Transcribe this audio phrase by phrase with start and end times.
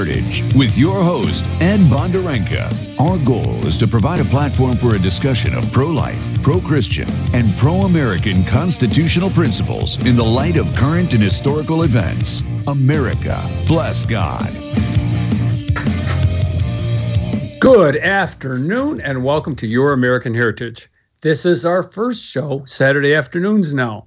[0.00, 2.64] Heritage with your host, Ed Bondarenka.
[2.98, 7.06] Our goal is to provide a platform for a discussion of pro life, pro Christian,
[7.34, 12.42] and pro American constitutional principles in the light of current and historical events.
[12.66, 14.48] America, bless God.
[17.60, 20.88] Good afternoon, and welcome to Your American Heritage.
[21.20, 24.06] This is our first show, Saturday afternoons now.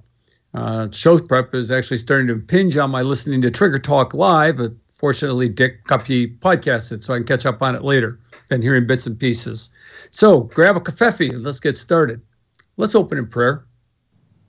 [0.55, 4.57] Uh, show prep is actually starting to impinge on my listening to Trigger Talk Live.
[4.57, 4.71] But
[5.03, 8.17] fortunately, Dick Cuppy podcasted, so I can catch up on it later.
[8.47, 9.69] Been hearing bits and pieces.
[10.11, 12.21] So grab a covfefe and let's get started.
[12.77, 13.65] Let's open in prayer.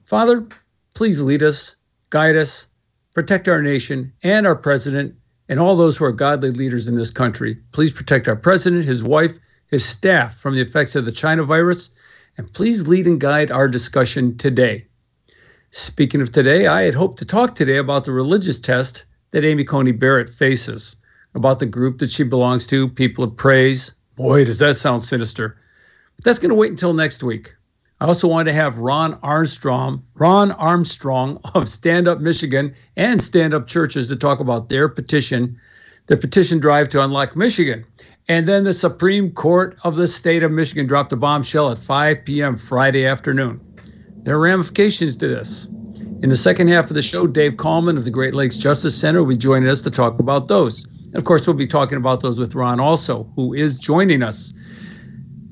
[0.05, 0.47] Father,
[0.93, 1.75] please lead us,
[2.09, 2.67] guide us,
[3.13, 5.13] protect our nation and our president
[5.49, 7.57] and all those who are godly leaders in this country.
[7.73, 11.93] Please protect our president, his wife, his staff from the effects of the China virus,
[12.37, 14.87] and please lead and guide our discussion today.
[15.71, 19.03] Speaking of today, I had hoped to talk today about the religious test
[19.35, 20.95] that Amy Coney Barrett faces,
[21.33, 23.93] about the group that she belongs to, People of Praise.
[24.15, 25.57] Boy, does that sound sinister.
[26.15, 27.53] But that's going to wait until next week.
[27.99, 33.53] I also wanted to have Ron Armstrong, Ron Armstrong of Stand Up Michigan and Stand
[33.53, 35.59] Up Churches to talk about their petition,
[36.07, 37.83] the petition drive to unlock Michigan.
[38.29, 42.23] And then the Supreme Court of the state of Michigan dropped a bombshell at 5
[42.23, 42.55] p.m.
[42.55, 43.59] Friday afternoon.
[44.23, 45.67] There are ramifications to this.
[46.21, 49.19] In the second half of the show, Dave Kallman of the Great Lakes Justice Center
[49.19, 50.85] will be joining us to talk about those.
[51.07, 54.53] And of course, we'll be talking about those with Ron also, who is joining us.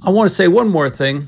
[0.03, 1.25] I want to say one more thing.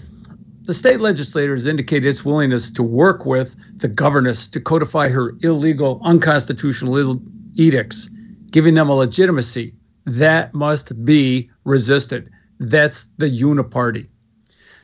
[0.63, 5.35] The state legislature has indicated its willingness to work with the governess to codify her
[5.41, 7.21] illegal, unconstitutional
[7.55, 8.09] edicts,
[8.51, 9.75] giving them a legitimacy.
[10.05, 12.31] That must be resisted.
[12.59, 14.07] That's the uniparty.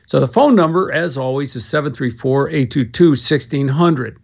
[0.06, 4.21] So the phone number, as always, is 734 822 1600.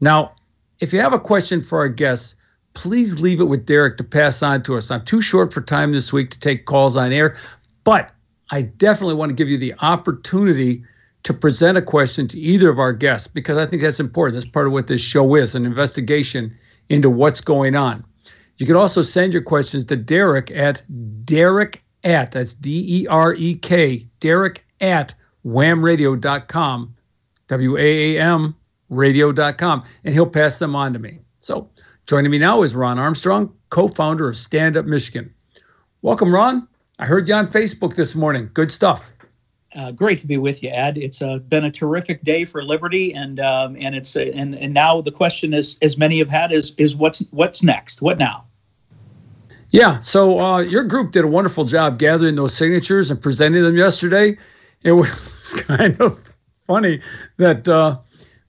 [0.00, 0.32] Now,
[0.80, 2.34] if you have a question for our guests,
[2.74, 4.90] please leave it with Derek to pass on to us.
[4.90, 7.36] I'm too short for time this week to take calls on air,
[7.84, 8.12] but
[8.50, 10.82] I definitely want to give you the opportunity
[11.22, 14.34] to present a question to either of our guests because I think that's important.
[14.34, 16.54] That's part of what this show is an investigation
[16.88, 18.04] into what's going on.
[18.56, 20.82] You can also send your questions to Derek at
[21.24, 26.94] Derek at, that's D E R E K, Derek at waamradio.com,
[27.48, 28.54] W A A M
[28.90, 31.18] radio.com, and he'll pass them on to me.
[31.40, 31.70] So
[32.06, 35.32] joining me now is Ron Armstrong, co founder of Stand Up Michigan.
[36.02, 36.68] Welcome, Ron.
[36.98, 38.50] I heard you on Facebook this morning.
[38.52, 39.12] Good stuff.
[39.74, 40.98] Uh, great to be with you, Ed.
[40.98, 44.74] It's uh, been a terrific day for liberty, and um, and it's uh, and and
[44.74, 48.02] now the question is, as many have had, is is what's what's next?
[48.02, 48.44] What now?
[49.70, 50.00] Yeah.
[50.00, 54.36] So uh, your group did a wonderful job gathering those signatures and presenting them yesterday
[54.84, 57.00] it was kind of funny
[57.36, 57.98] that uh,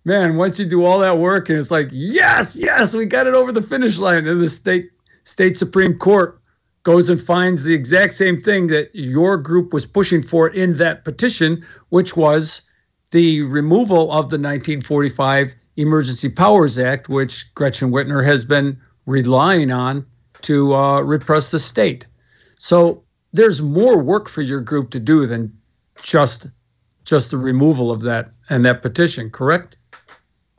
[0.05, 3.33] man once you do all that work and it's like yes yes we got it
[3.33, 4.89] over the finish line and the state
[5.23, 6.39] state supreme court
[6.83, 11.05] goes and finds the exact same thing that your group was pushing for in that
[11.05, 12.63] petition which was
[13.11, 20.05] the removal of the 1945 emergency powers act which gretchen whitmer has been relying on
[20.41, 22.07] to uh, repress the state
[22.57, 25.55] so there's more work for your group to do than
[26.01, 26.47] just
[27.03, 29.77] just the removal of that and that petition, correct?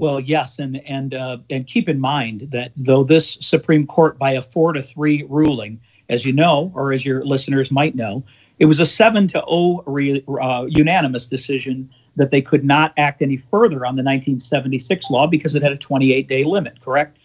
[0.03, 4.33] Well, yes, and and uh, and keep in mind that though this Supreme Court by
[4.33, 8.25] a four to three ruling, as you know, or as your listeners might know,
[8.59, 12.93] it was a seven to zero oh re, uh, unanimous decision that they could not
[12.97, 16.81] act any further on the 1976 law because it had a 28 day limit.
[16.81, 17.19] Correct.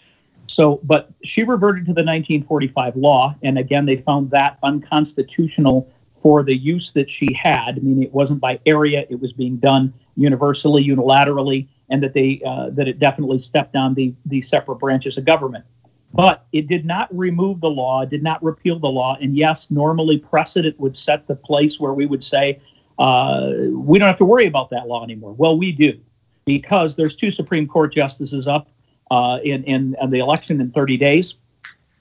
[0.45, 5.91] So, but she reverted to the 1945 law, and again, they found that unconstitutional
[6.21, 7.77] for the use that she had.
[7.77, 12.41] I mean, it wasn't by area; it was being done universally, unilaterally, and that they
[12.45, 15.65] uh, that it definitely stepped on the the separate branches of government.
[16.13, 19.17] But it did not remove the law, did not repeal the law.
[19.19, 22.59] And yes, normally precedent would set the place where we would say
[22.97, 25.33] uh, we don't have to worry about that law anymore.
[25.33, 25.99] Well, we do,
[26.45, 28.69] because there's two Supreme Court justices up
[29.11, 31.35] uh, in, in, in the election in 30 days.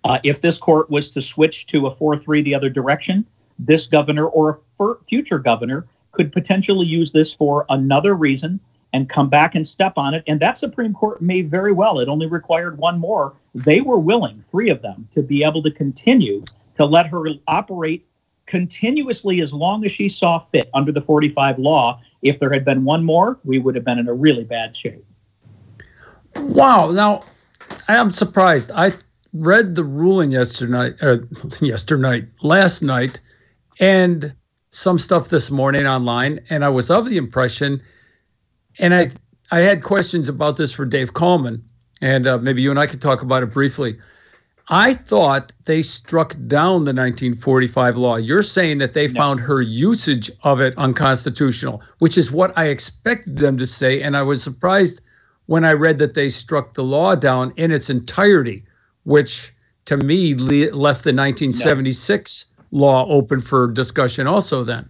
[0.05, 3.27] Uh, if this court was to switch to a 4 3 the other direction,
[3.59, 8.61] this governor or a future governor could potentially use this for another reason
[8.93, 10.23] and come back and step on it.
[10.27, 13.35] And that Supreme Court may very well, it only required one more.
[13.55, 16.45] They were willing, three of them, to be able to continue
[16.77, 18.07] to let her operate
[18.47, 22.01] continuously as long as she saw fit under the 45 law.
[22.23, 25.05] If there had been one more, we would have been in a really bad shape.
[26.37, 26.91] Wow.
[26.91, 27.25] Now,
[27.89, 28.71] I am surprised.
[28.75, 28.91] I
[29.35, 31.29] read the ruling yesterday, or
[31.61, 33.21] yesterday, last night,
[33.81, 34.35] and
[34.71, 37.83] some stuff this morning online, and I was of the impression,
[38.79, 39.11] and I
[39.51, 41.61] I had questions about this for Dave Kallman,
[42.03, 43.97] and uh, maybe you and I could talk about it briefly.
[44.69, 48.17] I thought they struck down the 1945 law.
[48.17, 49.15] You're saying that they no.
[49.15, 54.03] found her usage of it unconstitutional, which is what I expected them to say.
[54.03, 55.01] And I was surprised
[55.47, 58.65] when I read that they struck the law down in its entirety,
[59.05, 59.53] which
[59.85, 62.79] to me left the 1976 no.
[62.79, 64.89] law open for discussion also then.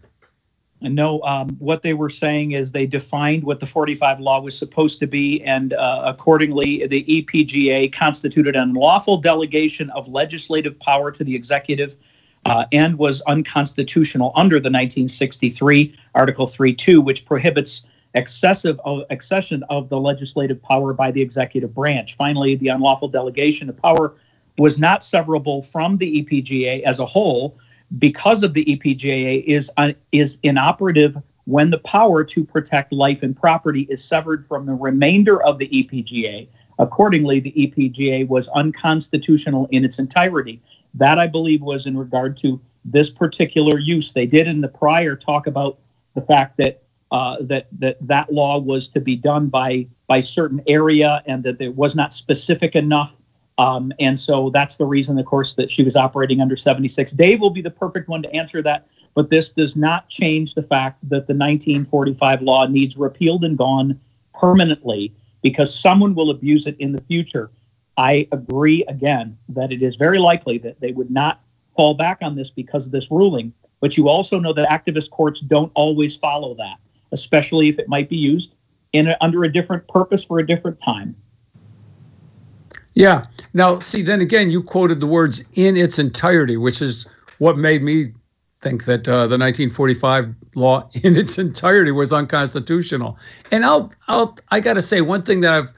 [0.82, 5.00] No, um, what they were saying is they defined what the 45 law was supposed
[5.00, 11.25] to be, and uh, accordingly, the EPGA constituted an unlawful delegation of legislative power to
[11.25, 11.96] the executive
[12.44, 17.82] uh, and was unconstitutional under the 1963 Article Three 3.2, which prohibits
[18.14, 22.17] excessive uh, accession of the legislative power by the executive branch.
[22.17, 24.14] Finally, the unlawful delegation of power
[24.58, 27.58] was not severable from the EPGA as a whole
[27.98, 33.36] because of the EPGA is uh, is inoperative when the power to protect life and
[33.36, 36.48] property is severed from the remainder of the EPGA.
[36.78, 40.60] Accordingly, the EPGA was unconstitutional in its entirety.
[40.94, 44.12] That I believe was in regard to this particular use.
[44.12, 45.78] They did in the prior talk about
[46.14, 50.60] the fact that uh, that that that law was to be done by by certain
[50.66, 53.16] area and that it was not specific enough
[53.58, 57.12] um, and so that's the reason, of course, that she was operating under 76.
[57.12, 60.62] Dave will be the perfect one to answer that, but this does not change the
[60.62, 63.99] fact that the 1945 law needs repealed and gone
[64.38, 67.50] permanently because someone will abuse it in the future.
[67.97, 71.41] I agree again that it is very likely that they would not
[71.75, 75.41] fall back on this because of this ruling, but you also know that activist courts
[75.41, 76.76] don't always follow that,
[77.12, 78.55] especially if it might be used
[78.93, 81.17] in a, under a different purpose for a different time.
[82.96, 83.26] Yeah.
[83.52, 87.06] Now, see, then again, you quoted the words in its entirety, which is
[87.38, 88.06] what made me
[88.60, 93.19] think that uh, the 1945 law in its entirety was unconstitutional.
[93.52, 95.72] And I'll, I'll, I got to say one thing that I've,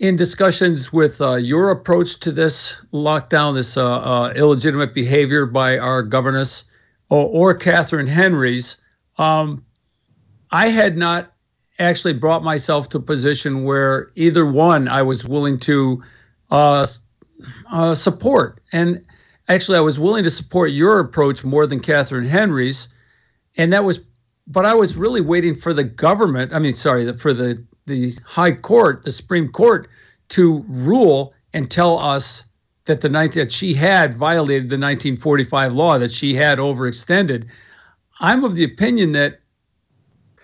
[0.00, 5.76] in discussions with uh, your approach to this lockdown, this uh, uh illegitimate behavior by
[5.76, 6.64] our governess,
[7.08, 8.80] or, or Catherine Henry's,
[9.16, 9.64] um,
[10.52, 11.32] I had not
[11.78, 16.02] actually brought myself to a position where either one I was willing to
[16.50, 16.86] uh,
[17.70, 18.60] uh, support.
[18.72, 19.04] And
[19.48, 22.88] actually, I was willing to support your approach more than Catherine Henry's,
[23.56, 24.00] and that was,
[24.46, 26.52] but I was really waiting for the government.
[26.52, 29.88] I mean, sorry, for the the High Court, the Supreme Court,
[30.28, 32.48] to rule and tell us
[32.84, 37.50] that the night that she had violated the 1945 law, that she had overextended.
[38.20, 39.40] I'm of the opinion that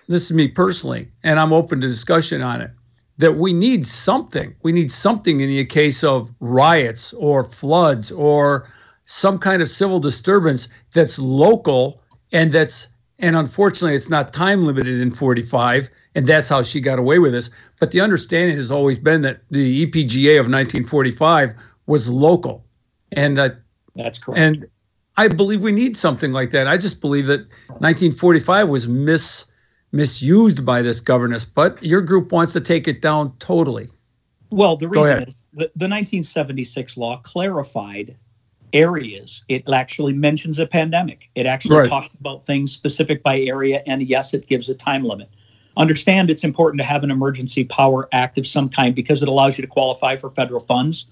[0.08, 2.70] this is me personally, and I'm open to discussion on it
[3.18, 4.54] that we need something.
[4.62, 8.66] We need something in the case of riots or floods or
[9.04, 12.02] some kind of civil disturbance that's local
[12.32, 12.88] and that's
[13.20, 17.32] and unfortunately it's not time limited in 45 and that's how she got away with
[17.32, 17.50] this.
[17.78, 21.54] But the understanding has always been that the EPGA of 1945
[21.86, 22.64] was local
[23.12, 23.50] and uh,
[23.94, 24.40] that's correct.
[24.40, 24.66] and
[25.16, 26.66] I believe we need something like that.
[26.66, 27.40] I just believe that
[27.78, 29.52] 1945 was mis
[29.94, 33.86] misused by this governance, but your group wants to take it down totally.
[34.50, 38.16] Well, the reason is the, the 1976 law clarified
[38.72, 39.44] areas.
[39.48, 41.30] It actually mentions a pandemic.
[41.36, 41.88] It actually right.
[41.88, 45.28] talks about things specific by area, and yes, it gives a time limit.
[45.76, 49.56] Understand it's important to have an emergency power act of some kind because it allows
[49.56, 51.06] you to qualify for federal funds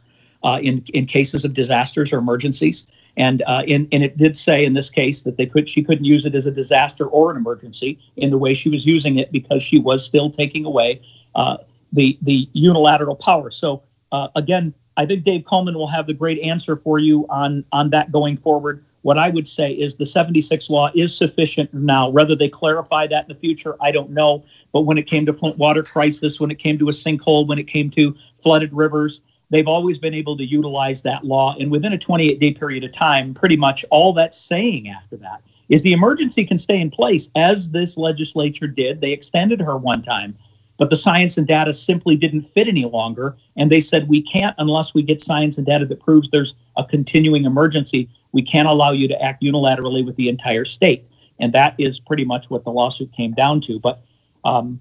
[0.45, 2.87] uh, in in cases of disasters or emergencies.
[3.17, 6.05] And uh, in, and it did say in this case that they could she couldn't
[6.05, 9.31] use it as a disaster or an emergency in the way she was using it
[9.33, 11.03] because she was still taking away
[11.35, 11.59] uh,
[11.93, 13.51] the the unilateral power.
[13.51, 13.83] So
[14.13, 17.91] uh, again, I think Dave Kallman will have the great answer for you on on
[17.91, 18.85] that going forward.
[19.03, 22.09] What I would say is the 76 law is sufficient now.
[22.09, 24.45] Whether they clarify that in the future, I don't know.
[24.73, 27.59] But when it came to Flint water crisis, when it came to a sinkhole, when
[27.59, 29.21] it came to flooded rivers,
[29.53, 31.55] they've always been able to utilize that law.
[31.61, 35.43] And within a 28 day period of time, pretty much all that's saying after that
[35.69, 39.01] is the emergency can stay in place, as this legislature did.
[39.01, 40.37] They extended her one time,
[40.77, 43.37] but the science and data simply didn't fit any longer.
[43.57, 46.85] And they said, we can't, unless we get science and data that proves there's a
[46.85, 51.07] continuing emergency, we can't allow you to act unilaterally with the entire state.
[51.41, 53.79] And that is pretty much what the lawsuit came down to.
[53.79, 54.03] But
[54.45, 54.81] um,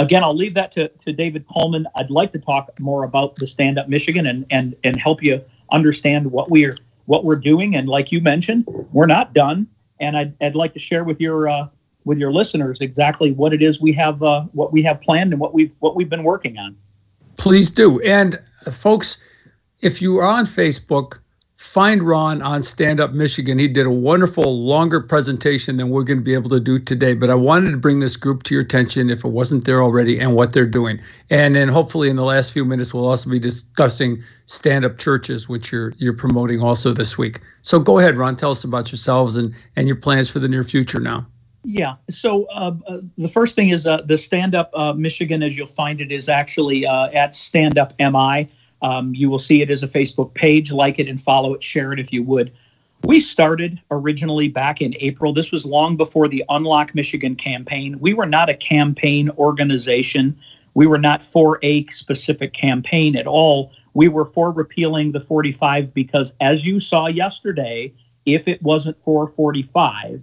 [0.00, 1.84] again, I'll leave that to, to David Kallman.
[1.96, 5.42] I'd like to talk more about the Stand Up Michigan and and and help you
[5.70, 6.76] understand what we're
[7.06, 7.76] what we're doing.
[7.76, 9.66] And like you mentioned, we're not done.
[10.00, 11.68] And I'd, I'd like to share with your uh,
[12.04, 15.40] with your listeners exactly what it is we have uh, what we have planned and
[15.40, 16.76] what we've what we've been working on.
[17.36, 18.00] Please do.
[18.00, 19.22] And uh, folks,
[19.80, 21.18] if you are on Facebook,
[21.60, 23.58] find Ron on Stand Up Michigan.
[23.58, 27.12] He did a wonderful, longer presentation than we're going to be able to do today.
[27.12, 30.18] But I wanted to bring this group to your attention if it wasn't there already
[30.18, 30.98] and what they're doing.
[31.28, 35.50] And then hopefully in the last few minutes, we'll also be discussing stand up churches,
[35.50, 37.40] which you're you're promoting also this week.
[37.60, 38.36] So go ahead, Ron.
[38.36, 41.26] Tell us about yourselves and, and your plans for the near future now.
[41.64, 41.96] Yeah.
[42.08, 45.66] So uh, uh, the first thing is uh, the Stand Up uh, Michigan, as you'll
[45.66, 48.48] find it, is actually uh, at Stand Up MI.
[48.82, 50.72] Um, you will see it as a Facebook page.
[50.72, 52.52] Like it and follow it, share it if you would.
[53.02, 55.32] We started originally back in April.
[55.32, 57.98] This was long before the Unlock Michigan campaign.
[57.98, 60.36] We were not a campaign organization.
[60.74, 63.72] We were not for a specific campaign at all.
[63.94, 67.92] We were for repealing the 45 because, as you saw yesterday,
[68.26, 70.22] if it wasn't for 45,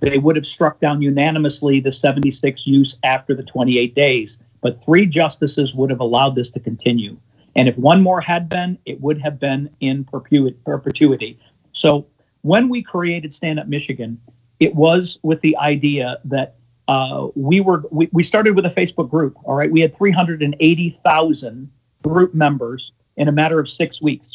[0.00, 4.38] they would have struck down unanimously the 76 use after the 28 days.
[4.60, 7.16] But three justices would have allowed this to continue.
[7.56, 11.38] And if one more had been, it would have been in perpetuity.
[11.72, 12.06] So
[12.42, 14.20] when we created Stand Up Michigan,
[14.60, 16.56] it was with the idea that
[16.88, 19.36] uh, we were we, we started with a Facebook group.
[19.44, 21.70] All right, we had 380,000
[22.02, 24.32] group members in a matter of six weeks.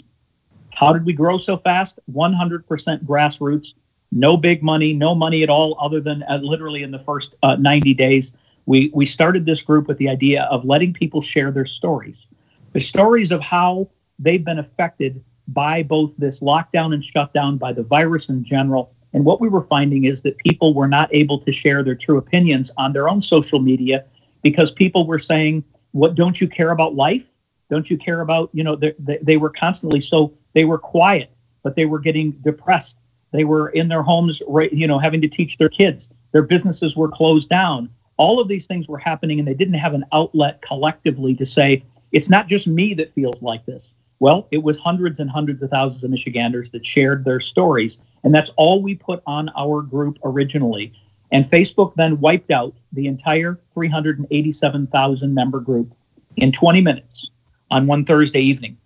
[0.71, 1.99] How did we grow so fast?
[2.11, 2.63] 100%
[3.03, 3.73] grassroots,
[4.11, 7.55] no big money, no money at all, other than uh, literally in the first uh,
[7.57, 8.31] 90 days.
[8.65, 12.25] We we started this group with the idea of letting people share their stories
[12.73, 17.83] the stories of how they've been affected by both this lockdown and shutdown, by the
[17.83, 18.93] virus in general.
[19.13, 22.17] And what we were finding is that people were not able to share their true
[22.17, 24.05] opinions on their own social media
[24.43, 27.33] because people were saying, "What don't you care about life?
[27.69, 31.31] Don't you care about you know?" They, they were constantly so they were quiet,
[31.63, 32.97] but they were getting depressed.
[33.31, 34.71] They were in their homes, right?
[34.71, 36.09] You know, having to teach their kids.
[36.31, 37.89] Their businesses were closed down.
[38.17, 41.83] All of these things were happening, and they didn't have an outlet collectively to say,
[42.11, 43.89] it's not just me that feels like this.
[44.19, 47.97] Well, it was hundreds and hundreds of thousands of Michiganders that shared their stories.
[48.23, 50.93] And that's all we put on our group originally.
[51.31, 55.93] And Facebook then wiped out the entire 387,000 member group
[56.35, 57.31] in 20 minutes
[57.71, 58.77] on one Thursday evening.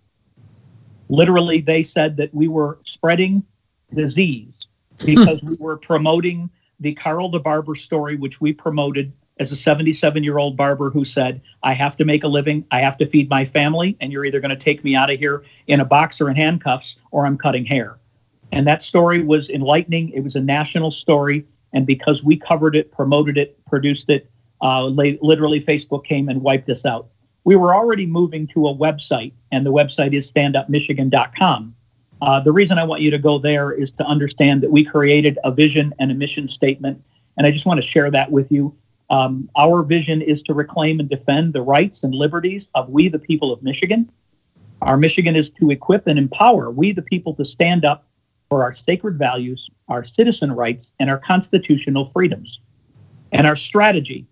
[1.08, 3.42] Literally, they said that we were spreading
[3.92, 4.66] disease
[5.04, 6.48] because we were promoting
[6.80, 11.04] the Karl the Barber story, which we promoted as a 77 year old barber who
[11.04, 14.24] said, I have to make a living, I have to feed my family, and you're
[14.24, 17.26] either going to take me out of here in a box or in handcuffs, or
[17.26, 17.98] I'm cutting hair.
[18.52, 20.10] And that story was enlightening.
[20.10, 21.44] It was a national story.
[21.72, 26.70] And because we covered it, promoted it, produced it, uh, literally Facebook came and wiped
[26.70, 27.08] us out.
[27.42, 31.74] We were already moving to a website, and the website is standupmichigan.com.
[32.22, 35.38] Uh, the reason I want you to go there is to understand that we created
[35.44, 37.02] a vision and a mission statement.
[37.36, 38.74] And I just want to share that with you.
[39.10, 43.18] Um, our vision is to reclaim and defend the rights and liberties of we, the
[43.18, 44.10] people of Michigan.
[44.82, 48.06] Our Michigan is to equip and empower we, the people, to stand up
[48.48, 52.60] for our sacred values, our citizen rights, and our constitutional freedoms.
[53.32, 54.26] And our strategy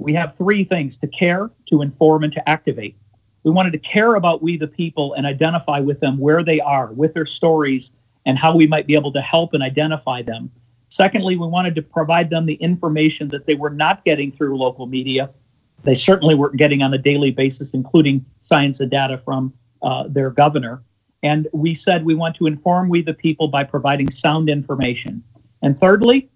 [0.00, 2.96] we have three things to care, to inform, and to activate.
[3.44, 6.92] We wanted to care about we, the people, and identify with them where they are,
[6.92, 7.92] with their stories,
[8.24, 10.50] and how we might be able to help and identify them
[10.90, 14.86] Secondly, we wanted to provide them the information that they were not getting through local
[14.86, 15.30] media.
[15.84, 20.30] They certainly weren't getting on a daily basis, including science and data from uh, their
[20.30, 20.82] governor.
[21.22, 25.22] And we said we want to inform we the people by providing sound information.
[25.62, 26.28] And thirdly,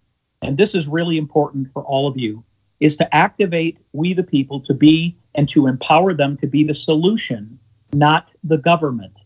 [0.42, 2.44] and this is really important for all of you,
[2.78, 6.74] is to activate we the people to be and to empower them to be the
[6.74, 7.58] solution,
[7.92, 9.18] not the government.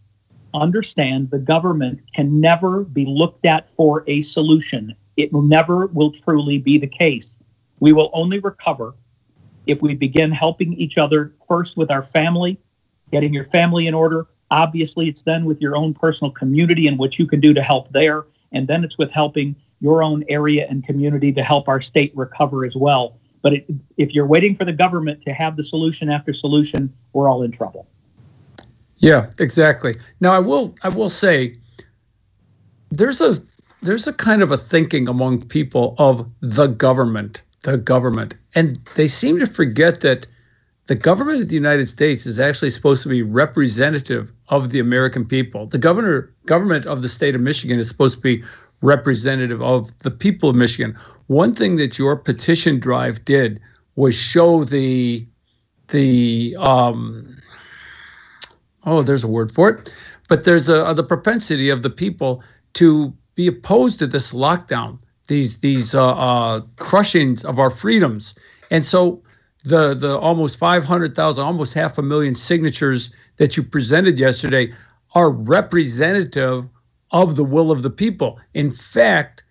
[0.55, 6.13] Understand the government can never be looked at for a solution it will never will
[6.13, 7.37] truly be the case.
[7.81, 8.95] We will only recover
[9.67, 12.59] if we begin helping each other first with our family,
[13.13, 14.29] getting your family in order.
[14.51, 17.93] Obviously, it's then with your own personal community and what you can do to help
[17.93, 18.27] there.
[18.53, 22.65] And then it's with helping your own area and community to help our state recover
[22.65, 23.19] as well.
[23.43, 27.29] But it, if you're waiting for the government to have the solution after solution, we're
[27.29, 27.87] all in trouble.
[28.97, 29.97] Yeah, exactly.
[30.21, 31.55] Now I will I will say
[32.91, 33.37] there's a
[33.83, 38.37] there's a kind of a thinking among people of the government, the government.
[38.55, 40.27] And they seem to forget that
[40.87, 45.25] the government of the United States is actually supposed to be representative of the American
[45.25, 45.67] people.
[45.67, 48.43] The governor government of the state of Michigan is supposed to be
[48.81, 50.97] representative of the people of Michigan.
[51.27, 53.61] One thing that your petition drive did
[53.97, 55.27] was show the
[55.89, 57.37] the um,
[58.85, 59.95] oh, there's a word for it,
[60.29, 62.43] but there's a, the propensity of the people
[62.75, 68.35] to be opposed to this lockdown, these these uh, uh, crushings of our freedoms,
[68.73, 69.23] and so
[69.65, 74.73] the the almost 500,000, almost half a million signatures that you presented yesterday
[75.15, 76.69] are representative
[77.13, 78.41] of the will of the people.
[78.55, 79.45] In fact,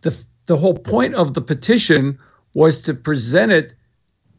[0.00, 2.18] the, the whole point of the petition
[2.54, 3.74] was to present it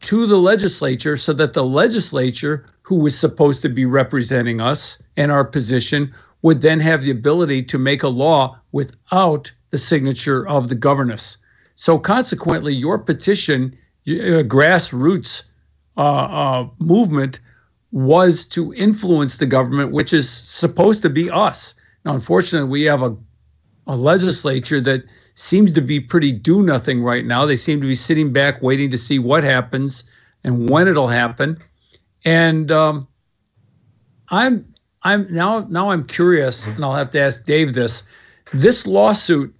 [0.00, 5.30] to the legislature so that the legislature, who was supposed to be representing us and
[5.30, 10.68] our position, would then have the ability to make a law without the signature of
[10.68, 11.38] the governess.
[11.74, 13.76] So, consequently, your petition,
[14.08, 15.48] uh, grassroots
[15.96, 17.40] uh, uh, movement,
[17.90, 21.74] was to influence the government, which is supposed to be us.
[22.04, 23.16] Now, unfortunately, we have a,
[23.86, 25.04] a legislature that
[25.34, 27.46] seems to be pretty do nothing right now.
[27.46, 30.04] They seem to be sitting back waiting to see what happens
[30.44, 31.58] and when it'll happen.
[32.24, 33.08] And um,
[34.30, 34.74] I'm
[35.08, 38.02] I'm now now I'm curious, and I'll have to ask Dave this.
[38.52, 39.54] This lawsuit,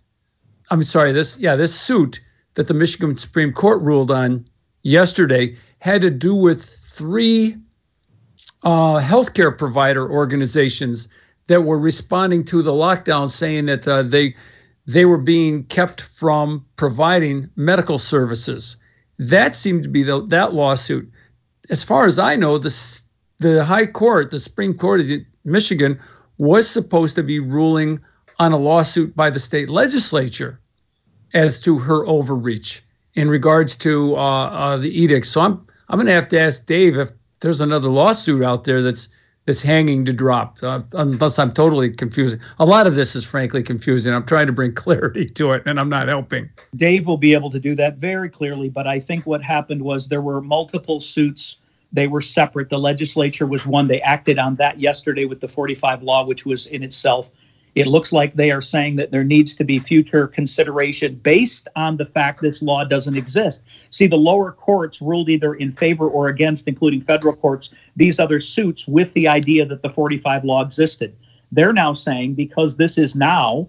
[0.70, 2.20] I'm sorry, this yeah, this suit
[2.52, 4.44] that the Michigan Supreme Court ruled on
[4.82, 7.56] yesterday had to do with three
[8.64, 11.08] uh, healthcare provider organizations
[11.46, 14.34] that were responding to the lockdown, saying that uh, they
[14.84, 18.76] they were being kept from providing medical services.
[19.18, 21.10] That seemed to be the, that lawsuit.
[21.70, 22.70] As far as I know, the
[23.38, 25.00] the High Court, the Supreme Court
[25.48, 25.98] Michigan,
[26.38, 28.00] was supposed to be ruling
[28.38, 30.60] on a lawsuit by the state legislature
[31.34, 32.82] as to her overreach
[33.14, 35.28] in regards to uh, uh, the edicts.
[35.28, 38.82] So I'm I'm going to have to ask Dave if there's another lawsuit out there
[38.82, 39.08] that's
[39.46, 42.38] that's hanging to drop, uh, unless I'm totally confusing.
[42.58, 44.12] A lot of this is frankly confusing.
[44.12, 46.50] I'm trying to bring clarity to it, and I'm not helping.
[46.76, 50.08] Dave will be able to do that very clearly, but I think what happened was
[50.08, 51.56] there were multiple suits.
[51.92, 52.68] They were separate.
[52.68, 53.88] The legislature was one.
[53.88, 57.32] They acted on that yesterday with the 45 law, which was in itself
[57.78, 61.96] it looks like they are saying that there needs to be future consideration based on
[61.96, 63.62] the fact this law doesn't exist.
[63.90, 68.40] See, the lower courts ruled either in favor or against, including federal courts, these other
[68.40, 71.14] suits with the idea that the 45 law existed.
[71.52, 73.68] They're now saying because this is now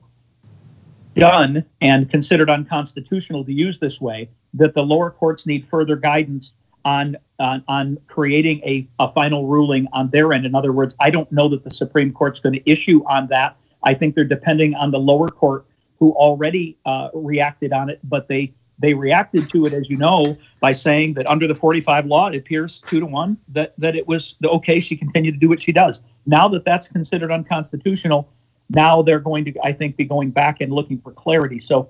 [1.15, 6.55] done and considered unconstitutional to use this way, that the lower courts need further guidance
[6.85, 10.45] on on, on creating a, a final ruling on their end.
[10.45, 13.55] In other words, I don't know that the Supreme Court's going to issue on that
[13.83, 15.65] I think they're depending on the lower court
[15.99, 20.37] who already uh, reacted on it, but they they reacted to it, as you know,
[20.61, 24.07] by saying that under the 45 law, it appears two to one that that it
[24.07, 24.79] was the okay.
[24.79, 26.01] She continued to do what she does.
[26.25, 28.29] Now that that's considered unconstitutional,
[28.69, 31.59] now they're going to, I think, be going back and looking for clarity.
[31.59, 31.89] So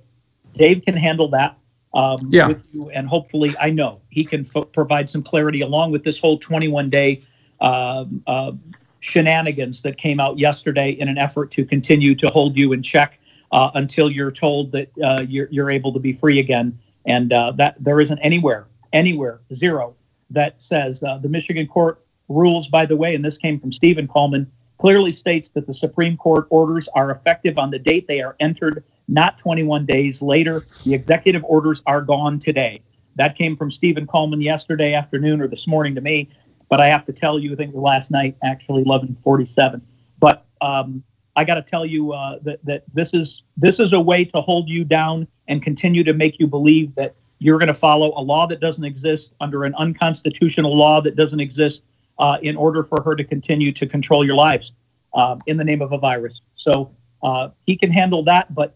[0.56, 1.58] Dave can handle that
[1.94, 2.48] um, yeah.
[2.48, 6.20] with you, and hopefully, I know he can f- provide some clarity along with this
[6.20, 7.22] whole 21 day
[7.62, 8.52] um, uh,
[9.00, 13.20] shenanigans that came out yesterday in an effort to continue to hold you in check
[13.52, 16.78] uh, until you're told that uh, you're, you're able to be free again.
[17.06, 19.96] And uh, that there isn't anywhere, anywhere, zero,
[20.30, 24.08] that says uh, the Michigan court rules, by the way, and this came from Stephen
[24.08, 24.46] Kallman,
[24.78, 28.84] clearly states that the Supreme Court orders are effective on the date they are entered,
[29.10, 30.62] not 21 days later.
[30.86, 32.82] The executive orders are gone today.
[33.16, 36.30] That came from Stephen Kallman yesterday afternoon or this morning to me.
[36.70, 39.82] But I have to tell you, I think last night actually 11:47.
[40.20, 41.04] But um,
[41.36, 44.42] I got to tell you uh, that that this is this is a way to
[44.42, 48.22] hold you down and continue to make you believe that you're going to follow a
[48.22, 51.84] law that doesn't exist under an unconstitutional law that doesn't exist
[52.20, 54.74] uh, in order for her to continue to control your lives
[55.14, 56.42] uh, in the name of a virus.
[56.56, 56.92] So
[57.24, 58.54] uh, he can handle that.
[58.54, 58.76] But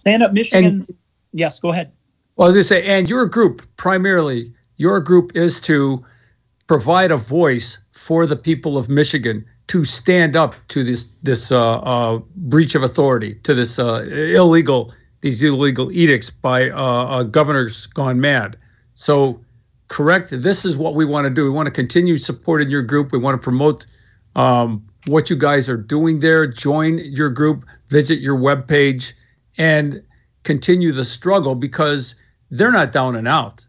[0.00, 0.96] Stand Up Michigan, and,
[1.32, 1.92] yes, go ahead.
[2.36, 6.02] Well, I was going to say, and your group primarily, your group is to
[6.68, 11.80] provide a voice for the people of Michigan to stand up to this this uh,
[11.80, 17.86] uh, breach of authority, to this uh, illegal these illegal edicts by uh, uh, governors
[17.88, 18.56] gone mad.
[18.94, 19.38] So,
[19.88, 20.30] correct.
[20.30, 21.44] This is what we want to do.
[21.44, 23.12] We want to continue supporting your group.
[23.12, 23.84] We want to promote
[24.34, 26.46] um, what you guys are doing there.
[26.46, 27.66] Join your group.
[27.88, 29.12] Visit your webpage
[29.60, 30.02] and
[30.42, 32.14] continue the struggle because
[32.50, 33.66] they're not down and out.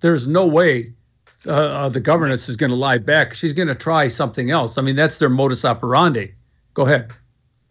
[0.00, 0.92] There's no way
[1.46, 3.32] uh, uh, the governess is going to lie back.
[3.32, 4.76] She's going to try something else.
[4.76, 6.34] I mean, that's their modus operandi.
[6.74, 7.10] Go ahead.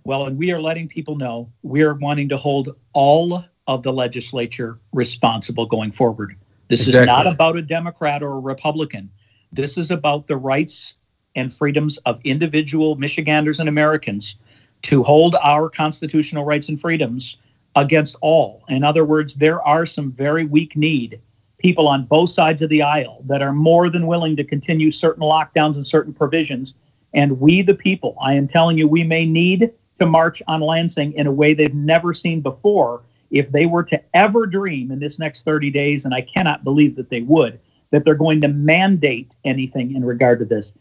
[0.03, 3.93] Well, and we are letting people know we are wanting to hold all of the
[3.93, 6.35] legislature responsible going forward.
[6.69, 7.01] This exactly.
[7.01, 9.11] is not about a Democrat or a Republican.
[9.51, 10.95] This is about the rights
[11.35, 14.35] and freedoms of individual Michiganders and Americans
[14.83, 17.37] to hold our constitutional rights and freedoms
[17.75, 18.63] against all.
[18.69, 21.21] In other words, there are some very weak need
[21.59, 25.23] people on both sides of the aisle that are more than willing to continue certain
[25.23, 26.73] lockdowns and certain provisions.
[27.13, 31.13] And we, the people, I am telling you, we may need to march on Lansing
[31.13, 35.19] in a way they've never seen before if they were to ever dream in this
[35.19, 37.59] next 30 days, and I cannot believe that they would,
[37.91, 40.71] that they're going to mandate anything in regard to this.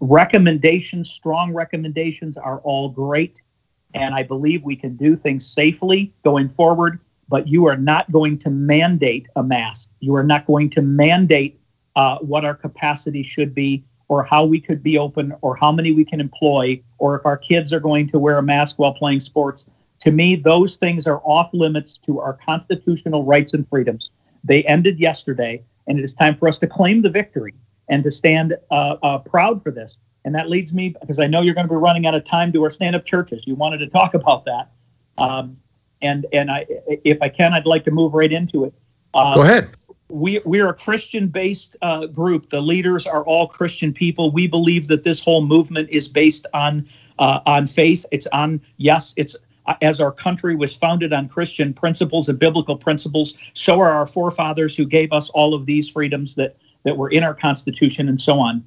[0.00, 3.40] Recommendations, strong recommendations, are all great.
[3.94, 7.00] And I believe we can do things safely going forward.
[7.28, 9.88] But you are not going to mandate a mask.
[10.00, 11.58] You are not going to mandate
[11.96, 15.92] uh, what our capacity should be, or how we could be open, or how many
[15.92, 19.20] we can employ, or if our kids are going to wear a mask while playing
[19.20, 19.64] sports.
[20.00, 24.10] To me, those things are off limits to our constitutional rights and freedoms.
[24.42, 27.54] They ended yesterday, and it is time for us to claim the victory
[27.88, 29.96] and to stand uh, uh, proud for this.
[30.24, 32.50] And that leads me, because I know you're going to be running out of time,
[32.52, 33.46] to our stand-up churches.
[33.46, 34.70] You wanted to talk about that,
[35.18, 35.56] um,
[36.00, 38.72] and and I, if I can, I'd like to move right into it.
[39.12, 39.68] Uh, Go ahead.
[40.08, 42.48] We we're a Christian-based uh, group.
[42.48, 44.30] The leaders are all Christian people.
[44.30, 46.86] We believe that this whole movement is based on
[47.18, 48.06] uh, on faith.
[48.10, 49.36] It's on yes, it's
[49.80, 54.76] as our country was founded on Christian principles and biblical principles, so are our forefathers
[54.76, 58.38] who gave us all of these freedoms that, that were in our Constitution and so
[58.38, 58.62] on.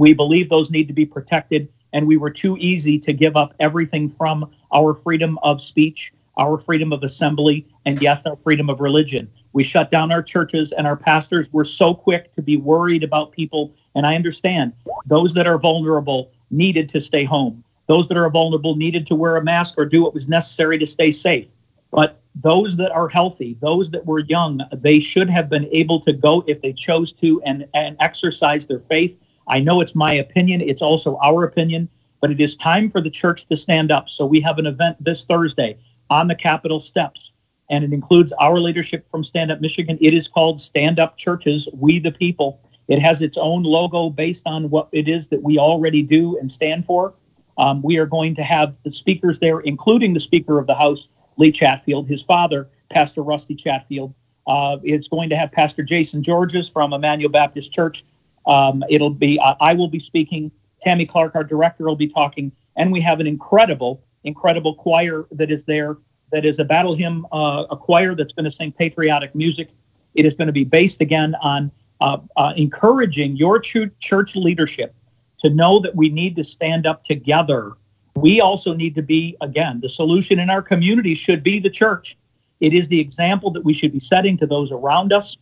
[0.00, 3.52] We believe those need to be protected, and we were too easy to give up
[3.60, 8.80] everything from our freedom of speech, our freedom of assembly, and yes, our freedom of
[8.80, 9.30] religion.
[9.52, 13.32] We shut down our churches, and our pastors were so quick to be worried about
[13.32, 13.74] people.
[13.94, 14.72] And I understand
[15.04, 19.34] those that are vulnerable needed to stay home those that are vulnerable needed to wear
[19.34, 21.48] a mask or do what was necessary to stay safe.
[21.90, 26.12] But those that are healthy, those that were young, they should have been able to
[26.12, 29.18] go if they chose to and, and exercise their faith.
[29.50, 31.88] I know it's my opinion, it's also our opinion,
[32.20, 34.08] but it is time for the church to stand up.
[34.08, 35.76] So we have an event this Thursday
[36.08, 37.32] on the Capitol steps,
[37.68, 39.98] and it includes our leadership from Stand Up Michigan.
[40.00, 42.60] It is called Stand Up Churches, We the People.
[42.86, 46.50] It has its own logo based on what it is that we already do and
[46.50, 47.14] stand for.
[47.58, 51.08] Um, we are going to have the speakers there, including the Speaker of the House,
[51.36, 54.14] Lee Chatfield, his father, Pastor Rusty Chatfield.
[54.46, 58.04] Uh, it's going to have Pastor Jason Georges from Emmanuel Baptist Church.
[58.50, 60.50] Um, it'll be uh, I will be speaking.
[60.82, 65.52] Tammy Clark, our director, will be talking, and we have an incredible, incredible choir that
[65.52, 65.98] is there.
[66.32, 69.70] That is a battle hymn, uh, a choir that's going to sing patriotic music.
[70.14, 74.94] It is going to be based again on uh, uh, encouraging your ch- church leadership
[75.38, 77.72] to know that we need to stand up together.
[78.16, 82.16] We also need to be, again, the solution in our community should be the church.
[82.60, 85.36] It is the example that we should be setting to those around us.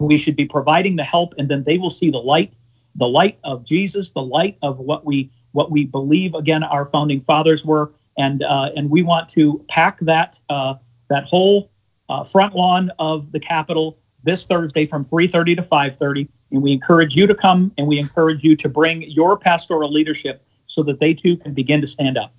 [0.00, 2.52] We should be providing the help, and then they will see the light,
[2.94, 6.34] the light of Jesus, the light of what we what we believe.
[6.34, 10.74] Again, our founding fathers were, and uh, and we want to pack that uh,
[11.08, 11.70] that whole
[12.08, 17.14] uh, front lawn of the Capitol this Thursday from 3:30 to 5:30 and we encourage
[17.14, 21.14] you to come and we encourage you to bring your pastoral leadership so that they
[21.14, 22.32] too can begin to stand up.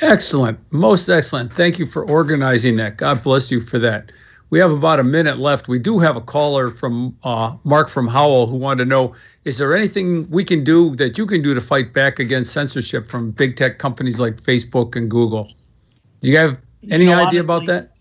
[0.00, 0.58] Excellent.
[0.72, 1.52] Most excellent.
[1.52, 2.96] Thank you for organizing that.
[2.96, 4.10] God bless you for that.
[4.52, 5.66] We have about a minute left.
[5.66, 9.56] We do have a caller from uh, Mark from Howell who wanted to know is
[9.56, 13.30] there anything we can do that you can do to fight back against censorship from
[13.30, 15.50] big tech companies like Facebook and Google?
[16.20, 16.60] Do you have
[16.90, 17.92] any you know, idea honestly, about that?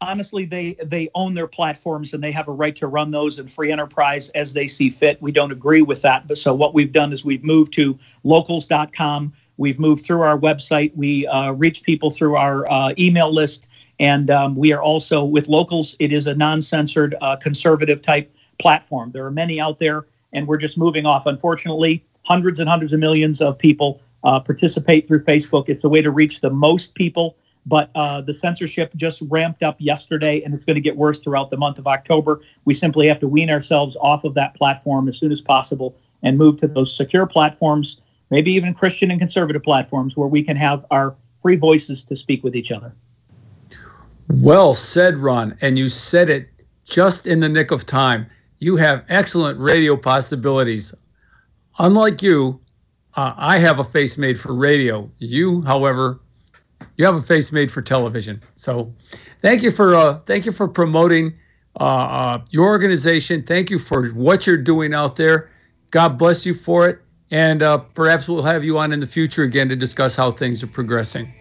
[0.00, 3.46] honestly they they own their platforms and they have a right to run those in
[3.46, 6.90] free enterprise as they see fit we don't agree with that but so what we've
[6.90, 12.10] done is we've moved to locals.com we've moved through our website we uh, reach people
[12.10, 13.68] through our uh, email list
[14.00, 19.10] and um, we are also with locals it is a non-censored uh, conservative type platform
[19.12, 22.98] there are many out there and we're just moving off unfortunately hundreds and hundreds of
[22.98, 27.36] millions of people uh, participate through facebook it's a way to reach the most people
[27.66, 31.50] but uh, the censorship just ramped up yesterday and it's going to get worse throughout
[31.50, 32.40] the month of October.
[32.64, 36.38] We simply have to wean ourselves off of that platform as soon as possible and
[36.38, 40.84] move to those secure platforms, maybe even Christian and conservative platforms where we can have
[40.90, 42.94] our free voices to speak with each other.
[44.30, 45.56] Well said, Ron.
[45.60, 46.48] And you said it
[46.84, 48.26] just in the nick of time.
[48.58, 50.94] You have excellent radio possibilities.
[51.78, 52.60] Unlike you,
[53.16, 55.10] uh, I have a face made for radio.
[55.18, 56.20] You, however,
[56.96, 58.40] you have a face made for television.
[58.54, 58.92] So,
[59.40, 61.34] thank you for uh, thank you for promoting
[61.80, 63.42] uh, uh, your organization.
[63.42, 65.48] Thank you for what you're doing out there.
[65.90, 69.42] God bless you for it, and uh, perhaps we'll have you on in the future
[69.42, 71.32] again to discuss how things are progressing.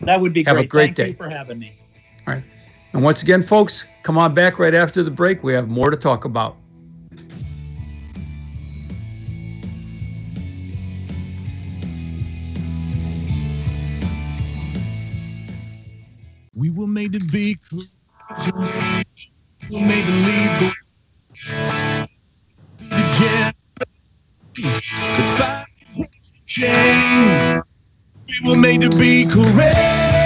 [0.00, 0.64] That would be have great.
[0.64, 1.12] a great Thank day.
[1.12, 1.79] for having me.
[2.26, 2.44] All right,
[2.92, 5.42] and once again, folks, come on back right after the break.
[5.42, 6.56] We have more to talk about.
[16.54, 18.92] We were made to be courageous.
[19.70, 20.72] We were made to lead the,
[22.80, 23.24] the
[24.56, 25.66] the
[26.46, 27.62] change.
[28.42, 30.19] We were made to be courageous.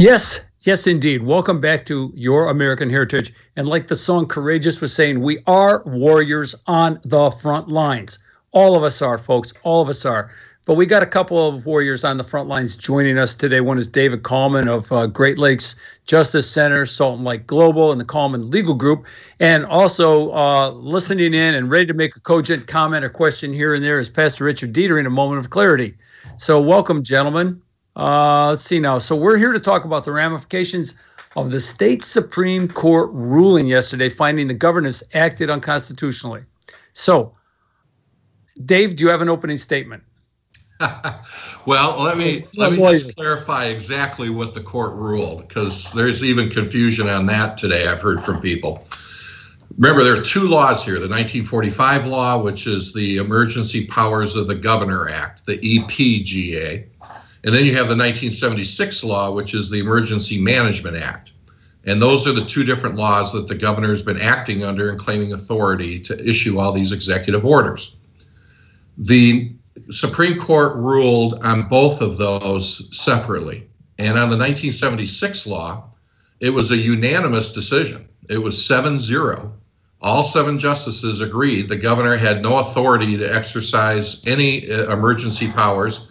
[0.00, 1.24] Yes, yes, indeed.
[1.24, 3.34] Welcome back to Your American Heritage.
[3.56, 8.18] And like the song Courageous was saying, we are warriors on the front lines.
[8.52, 9.52] All of us are, folks.
[9.62, 10.30] All of us are.
[10.64, 13.60] But we got a couple of warriors on the front lines joining us today.
[13.60, 18.06] One is David Kallman of uh, Great Lakes Justice Center, Salt Lake Global, and the
[18.06, 19.04] Kallman Legal Group.
[19.38, 23.74] And also uh, listening in and ready to make a cogent comment or question here
[23.74, 25.94] and there is Pastor Richard Dieter in a moment of clarity.
[26.38, 27.60] So, welcome, gentlemen.
[27.96, 28.98] Uh, let's see now.
[28.98, 30.94] So we're here to talk about the ramifications
[31.36, 36.42] of the state Supreme Court ruling yesterday, finding the governors acted unconstitutionally.
[36.92, 37.32] So,
[38.64, 40.02] Dave, do you have an opening statement?
[41.66, 46.48] well, let me let me just clarify exactly what the court ruled because there's even
[46.48, 47.86] confusion on that today.
[47.86, 48.82] I've heard from people.
[49.76, 54.48] Remember, there are two laws here: the 1945 law, which is the Emergency Powers of
[54.48, 56.89] the Governor Act, the EPGA,
[57.44, 61.32] and then you have the 1976 law, which is the Emergency Management Act.
[61.86, 64.98] And those are the two different laws that the governor has been acting under and
[64.98, 67.96] claiming authority to issue all these executive orders.
[68.98, 69.52] The
[69.88, 73.66] Supreme Court ruled on both of those separately.
[73.98, 75.90] And on the 1976 law,
[76.40, 78.06] it was a unanimous decision.
[78.28, 79.52] It was 7 0.
[80.02, 86.09] All seven justices agreed the governor had no authority to exercise any uh, emergency powers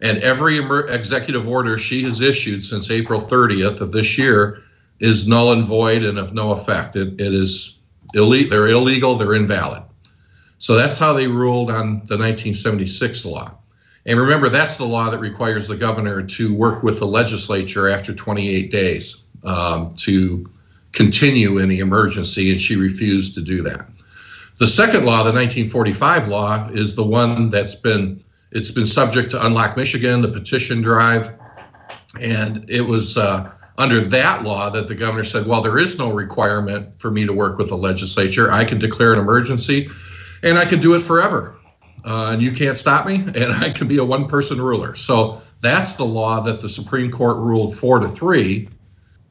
[0.00, 4.62] and every executive order she has issued since April 30th of this year
[5.00, 6.96] is null and void and of no effect.
[6.96, 7.80] It, it is
[8.14, 8.50] illegal.
[8.50, 9.14] They're illegal.
[9.14, 9.82] They're invalid.
[10.58, 13.54] So that's how they ruled on the 1976 law.
[14.06, 18.14] And remember, that's the law that requires the governor to work with the legislature after
[18.14, 20.46] 28 days um, to
[20.92, 23.86] continue any emergency, and she refused to do that.
[24.58, 29.46] The second law, the 1945 law, is the one that's been it's been subject to
[29.46, 31.38] Unlock Michigan, the petition drive,
[32.20, 36.12] and it was uh, under that law that the governor said, well, there is no
[36.12, 38.50] requirement for me to work with the legislature.
[38.50, 39.88] I can declare an emergency
[40.42, 41.56] and I can do it forever.
[42.04, 44.94] Uh, and you can't stop me, and I can be a one person ruler.
[44.94, 48.68] So that's the law that the Supreme Court ruled four to three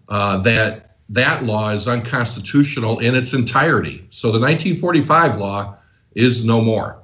[0.09, 4.05] uh, that that law is unconstitutional in its entirety.
[4.09, 5.77] So the 1945 law
[6.15, 7.01] is no more.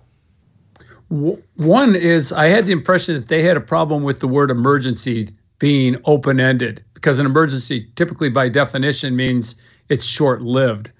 [1.14, 5.28] One is I had the impression that they had a problem with the word emergency
[5.60, 10.92] being open ended because an emergency typically by definition means it's short lived.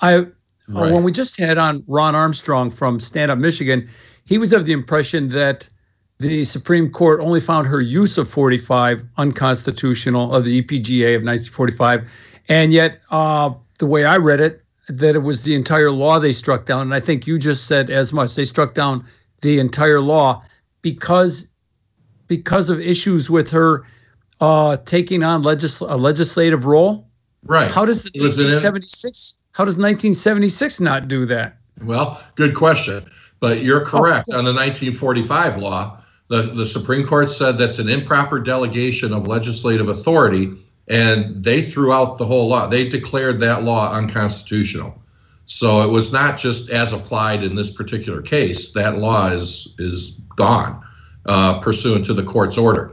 [0.00, 0.92] I right.
[0.92, 3.88] when we just had on Ron Armstrong from Stand Up Michigan,
[4.26, 5.68] he was of the impression that
[6.18, 12.40] the Supreme Court only found her use of 45 unconstitutional of the EPGA of 1945,
[12.48, 16.32] and yet uh, the way I read it, that it was the entire law they
[16.32, 18.36] struck down, and I think you just said as much.
[18.36, 19.04] They struck down
[19.40, 20.42] the entire law
[20.82, 21.52] because
[22.26, 23.84] because of issues with her
[24.40, 27.08] uh, taking on legis- a legislative role.
[27.44, 27.70] Right.
[27.70, 29.44] How does 1976?
[29.52, 31.56] How does 1976 not do that?
[31.84, 33.00] Well, good question.
[33.40, 36.00] But you're correct oh, on the 1945 law.
[36.28, 40.50] The, the Supreme Court said that's an improper delegation of legislative authority,
[40.88, 42.66] and they threw out the whole law.
[42.66, 45.00] They declared that law unconstitutional.
[45.48, 48.72] So it was not just as applied in this particular case.
[48.72, 50.82] That law is is gone
[51.24, 52.92] uh, pursuant to the court's order.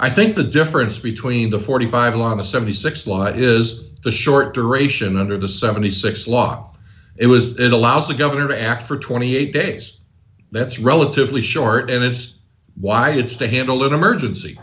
[0.00, 4.52] I think the difference between the 45 law and the 76 law is the short
[4.52, 6.72] duration under the 76 law.
[7.18, 10.04] It was it allows the governor to act for 28 days.
[10.50, 12.46] That's relatively short, and it's
[12.80, 14.58] why it's to handle an emergency.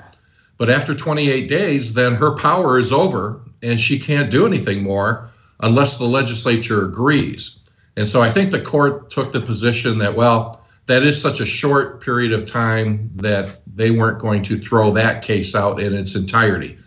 [0.58, 5.30] But after 28 days, then her power is over, and she can't do anything more
[5.62, 7.70] unless the legislature agrees.
[7.98, 11.46] And so I think the court took the position that, well, that is such a
[11.46, 16.16] short period of time that they weren't going to throw that case out in its
[16.16, 16.78] entirety.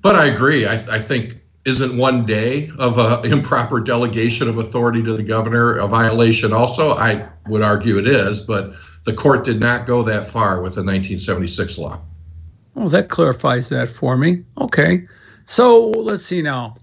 [0.00, 0.66] But I agree.
[0.66, 5.78] I, I think isn't one day of an improper delegation of authority to the governor
[5.78, 6.92] a violation also?
[6.92, 8.72] I would argue it is, but
[9.04, 12.00] the court did not go that far with the 1976 law.
[12.74, 14.44] Well, that clarifies that for me.
[14.58, 15.04] Okay.
[15.44, 16.74] So let's see now.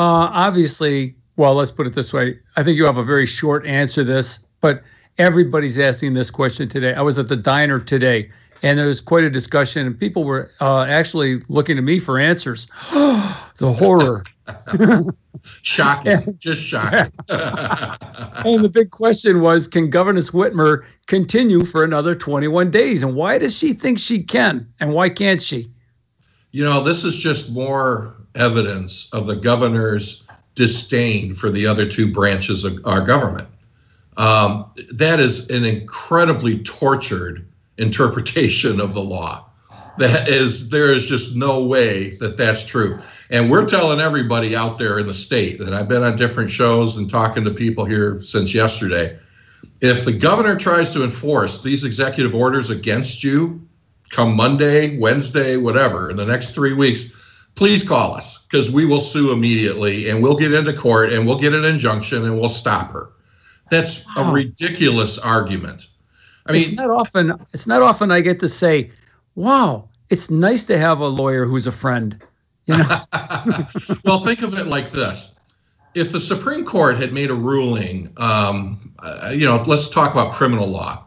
[0.00, 2.38] Uh, obviously, well, let's put it this way.
[2.56, 4.82] I think you have a very short answer to this, but
[5.18, 6.94] everybody's asking this question today.
[6.94, 8.30] I was at the diner today,
[8.62, 12.18] and there was quite a discussion, and people were uh, actually looking to me for
[12.18, 12.64] answers.
[12.92, 14.24] the horror.
[15.42, 17.12] shocking, just shocking.
[17.28, 23.02] and the big question was Can Governess Whitmer continue for another 21 days?
[23.02, 24.66] And why does she think she can?
[24.80, 25.66] And why can't she?
[26.52, 32.10] You know, this is just more evidence of the governor's disdain for the other two
[32.12, 33.48] branches of our government.
[34.16, 37.46] Um, that is an incredibly tortured
[37.78, 39.46] interpretation of the law.
[39.98, 42.98] That is, there is just no way that that's true.
[43.30, 46.96] And we're telling everybody out there in the state, and I've been on different shows
[46.98, 49.16] and talking to people here since yesterday.
[49.80, 53.60] If the governor tries to enforce these executive orders against you
[54.10, 59.00] come Monday, Wednesday, whatever, in the next three weeks, please call us because we will
[59.00, 62.90] sue immediately and we'll get into court and we'll get an injunction and we'll stop
[62.90, 63.10] her.
[63.70, 64.30] That's wow.
[64.30, 65.86] a ridiculous argument.
[66.46, 67.32] I mean, it's not often.
[67.52, 68.90] It's not often I get to say,
[69.36, 72.16] "Wow, it's nice to have a lawyer who's a friend."
[72.66, 72.88] You know.
[74.04, 75.38] well, think of it like this:
[75.94, 80.32] if the Supreme Court had made a ruling, um, uh, you know, let's talk about
[80.32, 81.04] criminal law,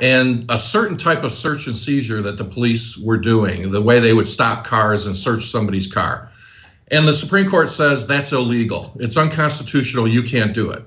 [0.00, 4.00] and a certain type of search and seizure that the police were doing, the way
[4.00, 6.28] they would stop cars and search somebody's car,
[6.90, 10.82] and the Supreme Court says that's illegal, it's unconstitutional, you can't do it.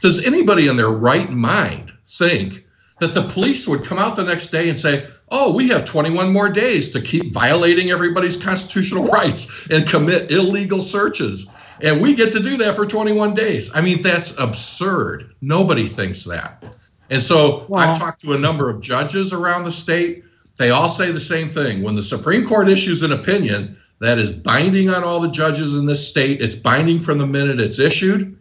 [0.00, 2.64] Does anybody in their right mind think
[3.00, 6.32] that the police would come out the next day and say, oh, we have 21
[6.32, 11.54] more days to keep violating everybody's constitutional rights and commit illegal searches.
[11.82, 13.70] And we get to do that for 21 days.
[13.74, 15.34] I mean, that's absurd.
[15.42, 16.76] Nobody thinks that.
[17.10, 17.78] And so wow.
[17.78, 20.24] I've talked to a number of judges around the state.
[20.58, 21.82] They all say the same thing.
[21.82, 25.86] When the Supreme Court issues an opinion that is binding on all the judges in
[25.86, 28.36] this state, it's binding from the minute it's issued.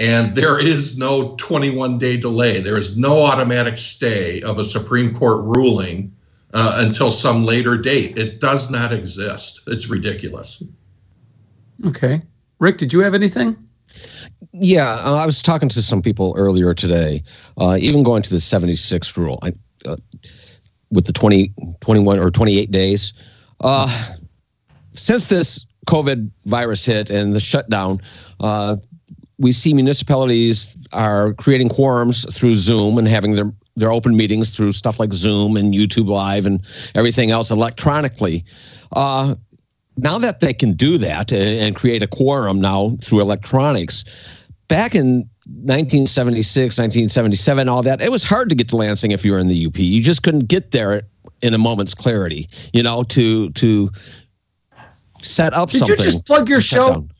[0.00, 2.60] And there is no 21 day delay.
[2.60, 6.14] There is no automatic stay of a Supreme Court ruling
[6.54, 8.16] uh, until some later date.
[8.16, 9.62] It does not exist.
[9.66, 10.62] It's ridiculous.
[11.86, 12.22] Okay.
[12.58, 13.56] Rick, did you have anything?
[14.52, 17.22] Yeah, uh, I was talking to some people earlier today,
[17.58, 19.52] uh, even going to the 76 rule I,
[19.86, 19.96] uh,
[20.90, 23.12] with the 20, 21 or 28 days.
[23.60, 23.88] Uh,
[24.92, 28.00] since this COVID virus hit and the shutdown,
[28.40, 28.76] uh,
[29.38, 34.72] we see municipalities are creating quorums through Zoom and having their their open meetings through
[34.72, 36.60] stuff like Zoom and YouTube Live and
[36.96, 38.44] everything else electronically.
[39.98, 44.38] Uh, now that they can do that and, and create a quorum now through electronics,
[44.68, 49.32] back in 1976, 1977, all that, it was hard to get to Lansing if you
[49.32, 49.78] were in the UP.
[49.78, 51.02] You just couldn't get there
[51.42, 53.90] in a moment's clarity, you know, to to
[55.20, 55.96] set up did something.
[55.96, 56.90] Did you just plug your show?
[56.92, 57.10] Down.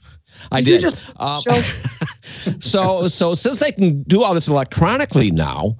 [0.53, 0.81] I did.
[0.81, 0.81] did.
[0.81, 1.63] Just um,
[2.61, 5.77] so so since they can do all this electronically now,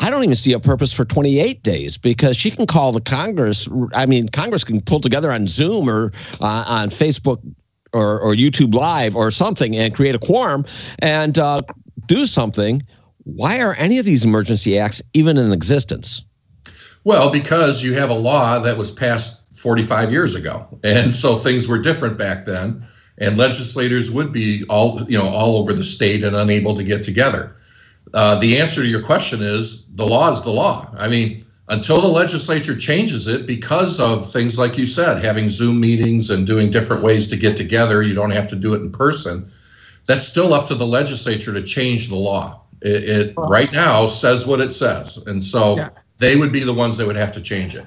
[0.00, 3.68] I don't even see a purpose for 28 days because she can call the Congress.
[3.94, 6.06] I mean, Congress can pull together on Zoom or
[6.40, 7.40] uh, on Facebook
[7.92, 10.64] or, or YouTube Live or something and create a quorum
[11.00, 11.62] and uh,
[12.06, 12.82] do something.
[13.24, 16.24] Why are any of these emergency acts even in existence?
[17.04, 20.66] Well, because you have a law that was passed 45 years ago.
[20.82, 22.82] And so things were different back then
[23.18, 27.02] and legislators would be all you know all over the state and unable to get
[27.02, 27.54] together.
[28.14, 30.88] Uh, the answer to your question is the law is the law.
[30.98, 35.80] I mean, until the legislature changes it, because of things like you said, having Zoom
[35.80, 38.92] meetings and doing different ways to get together, you don't have to do it in
[38.92, 39.44] person.
[40.06, 42.60] That's still up to the legislature to change the law.
[42.82, 45.88] It, it right now says what it says, and so yeah.
[46.18, 47.86] they would be the ones that would have to change it.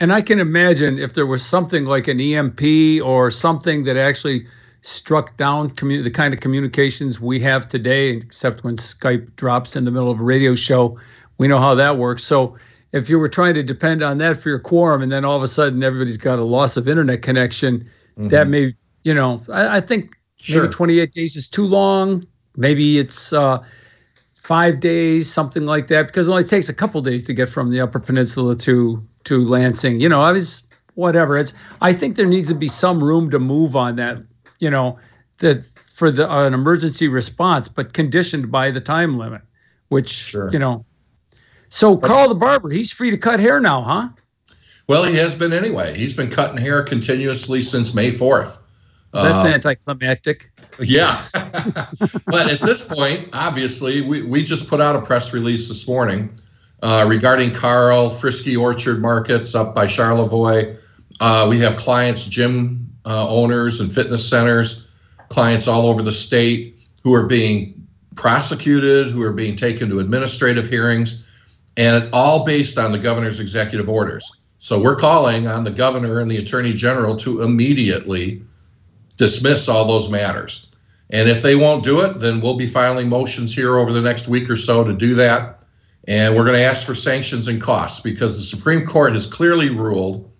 [0.00, 2.60] And I can imagine if there was something like an EMP
[3.04, 4.46] or something that actually
[4.84, 9.86] struck down commu- the kind of communications we have today, except when Skype drops in
[9.86, 10.98] the middle of a radio show.
[11.38, 12.22] We know how that works.
[12.22, 12.56] So
[12.92, 15.42] if you were trying to depend on that for your quorum and then all of
[15.42, 18.28] a sudden everybody's got a loss of internet connection, mm-hmm.
[18.28, 20.62] that may, you know, I, I think sure.
[20.62, 22.26] maybe 28 days is too long.
[22.56, 23.64] Maybe it's uh,
[24.34, 27.70] five days, something like that, because it only takes a couple days to get from
[27.70, 30.00] the Upper Peninsula to to Lansing.
[30.00, 31.38] You know, I was whatever.
[31.38, 34.22] It's I think there needs to be some room to move on that.
[34.60, 34.98] You know,
[35.38, 39.42] that for the uh, an emergency response, but conditioned by the time limit,
[39.88, 40.50] which sure.
[40.52, 40.84] you know.
[41.68, 44.08] So Karl the barber, he's free to cut hair now, huh?
[44.86, 45.96] Well, he has been anyway.
[45.96, 48.62] He's been cutting hair continuously since May fourth.
[49.12, 50.50] That's uh, anticlimactic.
[50.80, 51.16] Yeah.
[51.32, 56.30] but at this point, obviously, we, we just put out a press release this morning
[56.82, 60.76] uh, regarding Karl, Friske Orchard Markets up by Charlevoix.
[61.20, 64.90] Uh, we have clients, gym uh, owners, and fitness centers,
[65.28, 67.86] clients all over the state who are being
[68.16, 71.20] prosecuted, who are being taken to administrative hearings,
[71.76, 74.44] and all based on the governor's executive orders.
[74.58, 78.42] So we're calling on the governor and the attorney general to immediately
[79.18, 80.70] dismiss all those matters.
[81.10, 84.28] And if they won't do it, then we'll be filing motions here over the next
[84.28, 85.62] week or so to do that.
[86.08, 89.70] And we're going to ask for sanctions and costs because the Supreme Court has clearly
[89.70, 90.30] ruled,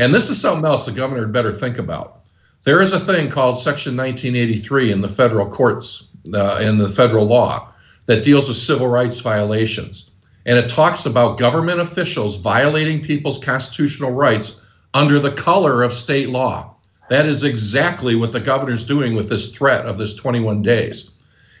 [0.00, 2.20] and this is something else the governor had better think about.
[2.64, 7.26] There is a thing called Section 1983 in the federal courts, uh, in the federal
[7.26, 7.72] law,
[8.06, 10.14] that deals with civil rights violations.
[10.46, 16.30] And it talks about government officials violating people's constitutional rights under the color of state
[16.30, 16.74] law.
[17.10, 21.18] That is exactly what the governor's doing with this threat of this 21 days.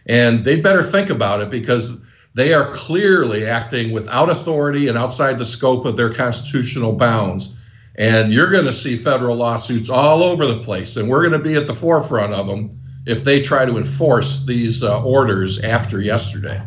[0.08, 5.38] And they better think about it because they are clearly acting without authority and outside
[5.38, 7.59] the scope of their constitutional bounds.
[8.00, 11.48] And you're going to see federal lawsuits all over the place, and we're going to
[11.48, 12.70] be at the forefront of them
[13.04, 16.58] if they try to enforce these uh, orders after yesterday.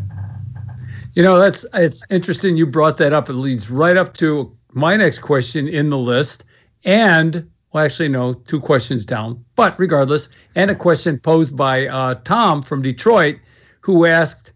[1.14, 3.30] You know, that's it's interesting you brought that up.
[3.30, 6.44] It leads right up to my next question in the list,
[6.86, 12.14] and well, actually, no, two questions down, but regardless, and a question posed by uh,
[12.26, 13.38] Tom from Detroit,
[13.82, 14.54] who asked,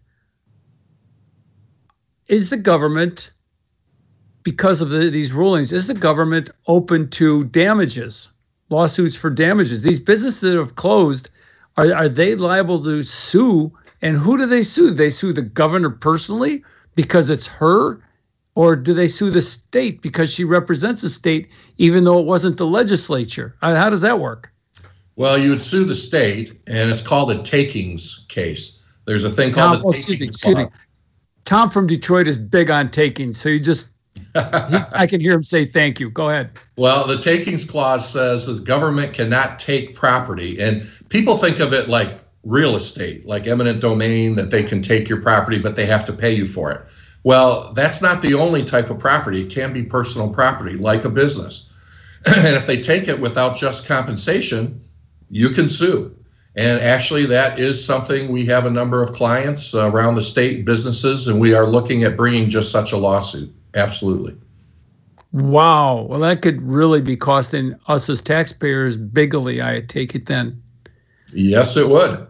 [2.28, 3.32] "Is the government,
[4.50, 8.32] because of the, these rulings, is the government open to damages,
[8.70, 9.82] lawsuits for damages?
[9.82, 11.28] These businesses that have closed,
[11.76, 13.70] are are they liable to sue?
[14.00, 14.88] And who do they sue?
[14.88, 18.00] Do they sue the governor personally because it's her
[18.54, 22.56] or do they sue the state because she represents the state, even though it wasn't
[22.56, 23.54] the legislature?
[23.60, 24.50] Uh, how does that work?
[25.16, 28.82] Well, you would sue the state, and it's called a takings case.
[29.04, 30.66] There's a thing called Tom, oh, excuse me, excuse me.
[31.44, 33.97] Tom from Detroit is big on takings, so you just
[34.34, 36.10] I can hear him say thank you.
[36.10, 36.50] Go ahead.
[36.76, 41.88] Well, the takings clause says the government cannot take property, and people think of it
[41.88, 46.06] like real estate, like eminent domain, that they can take your property, but they have
[46.06, 46.80] to pay you for it.
[47.24, 49.42] Well, that's not the only type of property.
[49.42, 51.64] It can be personal property, like a business.
[52.26, 54.80] and if they take it without just compensation,
[55.28, 56.14] you can sue.
[56.56, 60.64] And actually, that is something we have a number of clients uh, around the state,
[60.64, 63.52] businesses, and we are looking at bringing just such a lawsuit.
[63.74, 64.34] Absolutely.
[65.32, 66.06] Wow.
[66.08, 70.60] Well, that could really be costing us as taxpayers bigly, I take it then.
[71.34, 72.26] Yes, it would.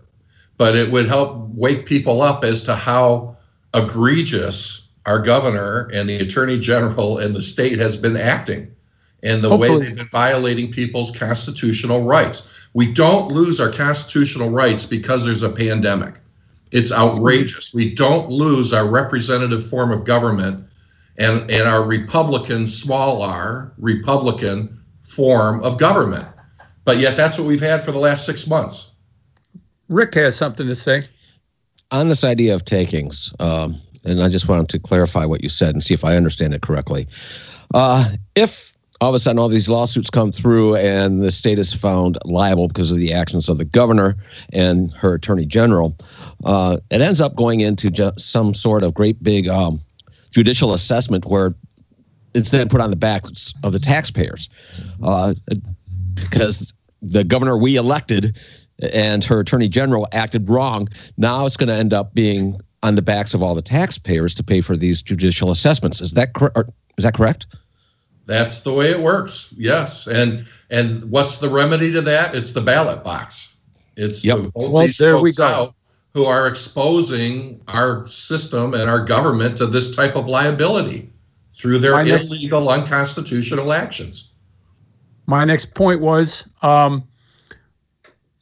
[0.57, 3.36] But it would help wake people up as to how
[3.74, 8.74] egregious our governor and the attorney general and the state has been acting
[9.22, 9.78] and the Hopefully.
[9.78, 12.68] way they've been violating people's constitutional rights.
[12.74, 16.16] We don't lose our constitutional rights because there's a pandemic.
[16.72, 17.72] It's outrageous.
[17.74, 20.67] We don't lose our representative form of government
[21.18, 26.24] and, and our Republican, small r, Republican form of government.
[26.84, 28.96] But yet that's what we've had for the last six months.
[29.88, 31.02] Rick has something to say
[31.90, 35.74] on this idea of takings, um, and I just wanted to clarify what you said
[35.74, 37.06] and see if I understand it correctly.
[37.74, 41.72] Uh, if all of a sudden all these lawsuits come through and the state is
[41.72, 44.16] found liable because of the actions of the governor
[44.52, 45.96] and her attorney general,
[46.44, 49.78] uh, it ends up going into some sort of great big um,
[50.30, 51.54] judicial assessment where
[52.34, 54.48] it's then put on the backs of the taxpayers
[55.02, 55.34] uh,
[56.14, 56.72] because
[57.02, 58.38] the governor we elected
[58.92, 60.88] and her attorney general acted wrong.
[61.16, 64.44] Now it's going to end up being on the backs of all the taxpayers to
[64.44, 66.00] pay for these judicial assessments.
[66.00, 66.52] Is that cor-
[66.96, 67.56] is that correct?
[68.26, 69.54] That's the way it works.
[69.56, 72.36] Yes, and and what's the remedy to that?
[72.36, 73.60] It's the ballot box.
[73.96, 74.36] It's yep.
[74.36, 75.74] to vote well, these there folks out
[76.14, 81.09] who are exposing our system and our government to this type of liability
[81.52, 84.36] through their illegal, unconstitutional actions.
[85.26, 87.06] My next point was um,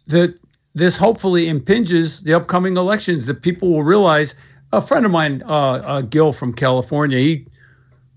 [0.06, 0.38] that
[0.74, 4.34] this hopefully impinges the upcoming elections that people will realize.
[4.72, 7.46] A friend of mine, uh, uh, Gil from California, he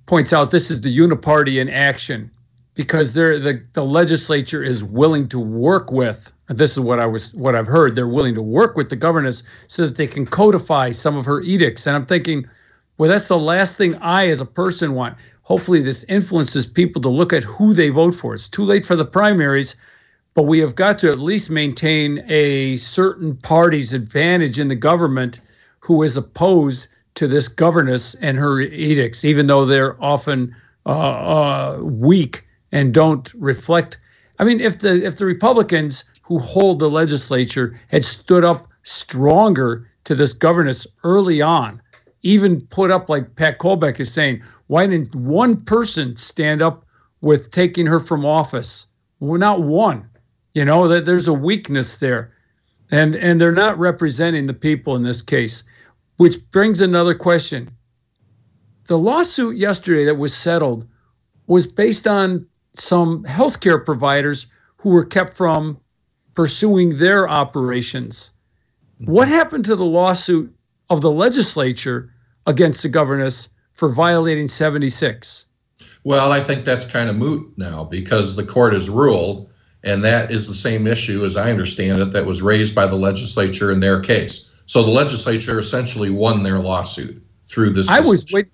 [0.05, 2.29] points out this is the uniparty in action
[2.75, 7.33] because they're, the, the legislature is willing to work with this is what I was
[7.35, 7.95] what I've heard.
[7.95, 11.41] They're willing to work with the governess so that they can codify some of her
[11.41, 11.87] edicts.
[11.87, 12.45] And I'm thinking
[12.97, 15.17] well that's the last thing I as a person want.
[15.43, 18.33] Hopefully this influences people to look at who they vote for.
[18.33, 19.75] It's too late for the primaries
[20.39, 25.41] but we have got to at least maintain a certain party's advantage in the government
[25.79, 31.79] who is opposed to this governess and her edicts, even though they're often uh, uh,
[31.81, 33.97] weak and don't reflect.
[34.39, 39.89] I mean, if the if the Republicans who hold the legislature had stood up stronger
[40.03, 41.81] to this governess early on,
[42.21, 46.85] even put up like Pat Colbeck is saying, why didn't one person stand up
[47.21, 48.85] with taking her from office?
[49.19, 50.07] Well, not one.
[50.53, 52.31] You know that there's a weakness there,
[52.91, 55.63] and and they're not representing the people in this case,
[56.17, 57.69] which brings another question.
[58.85, 60.87] The lawsuit yesterday that was settled
[61.47, 65.79] was based on some healthcare providers who were kept from
[66.39, 68.31] pursuing their operations.
[68.99, 69.33] What mm-hmm.
[69.33, 70.49] happened to the lawsuit
[70.89, 72.13] of the legislature
[72.47, 75.47] against the governess for violating 76?
[76.05, 79.51] Well, I think that's kind of moot now because the court has ruled
[79.83, 82.95] and that is the same issue, as I understand it, that was raised by the
[82.95, 84.63] legislature in their case.
[84.65, 87.89] So the legislature essentially won their lawsuit through this.
[87.89, 88.47] I was wait.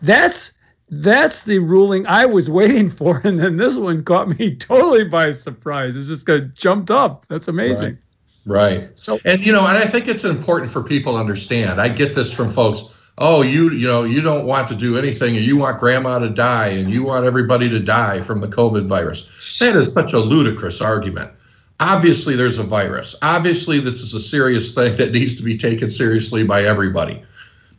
[0.00, 0.56] That's
[0.90, 3.20] that's the ruling I was waiting for.
[3.28, 5.96] And then this one caught me totally by surprise.
[5.96, 7.26] It's just got jumped up.
[7.26, 7.98] That's amazing.
[8.46, 8.78] Right.
[8.78, 8.98] right.
[8.98, 11.80] So, and you know, and I think it's important for people to understand.
[11.80, 13.12] I get this from folks.
[13.18, 16.30] Oh, you, you know, you don't want to do anything, and you want grandma to
[16.30, 19.58] die, and you want everybody to die from the COVID virus.
[19.58, 21.32] That is such a ludicrous argument.
[21.80, 23.18] Obviously, there's a virus.
[23.22, 27.22] Obviously, this is a serious thing that needs to be taken seriously by everybody.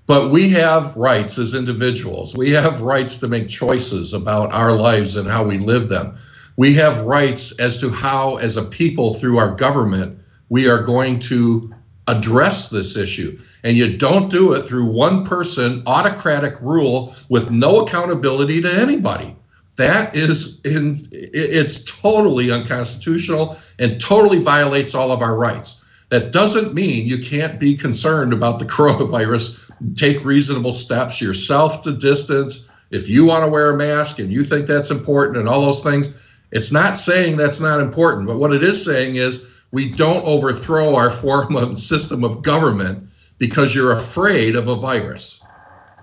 [0.10, 2.36] But we have rights as individuals.
[2.36, 6.16] We have rights to make choices about our lives and how we live them.
[6.58, 11.20] We have rights as to how, as a people, through our government, we are going
[11.30, 11.72] to
[12.08, 13.38] address this issue.
[13.64, 19.36] And you don't do it through one person autocratic rule with no accountability to anybody.
[19.78, 25.86] That is in it's totally unconstitutional and totally violates all of our rights.
[26.10, 31.96] That doesn't mean you can't be concerned about the coronavirus take reasonable steps yourself to
[31.98, 32.72] distance.
[32.92, 35.84] If you want to wear a mask and you think that's important and all those
[35.84, 38.28] things, it's not saying that's not important.
[38.28, 43.08] But what it is saying is we don't overthrow our form of system of government
[43.38, 45.46] because you're afraid of a virus.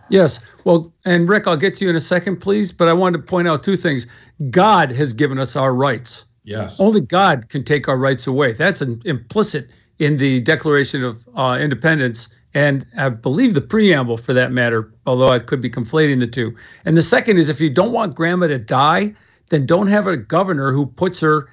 [0.09, 0.45] Yes.
[0.65, 2.73] Well, and Rick, I'll get to you in a second, please.
[2.73, 4.07] But I wanted to point out two things.
[4.51, 6.27] God has given us our rights.
[6.45, 6.81] Yes.
[6.81, 8.53] Only God can take our rights away.
[8.53, 9.69] That's an implicit
[9.99, 15.29] in the Declaration of uh, Independence and I believe the preamble for that matter, although
[15.29, 16.57] I could be conflating the two.
[16.87, 19.15] And the second is if you don't want grandma to die,
[19.51, 21.51] then don't have a governor who puts her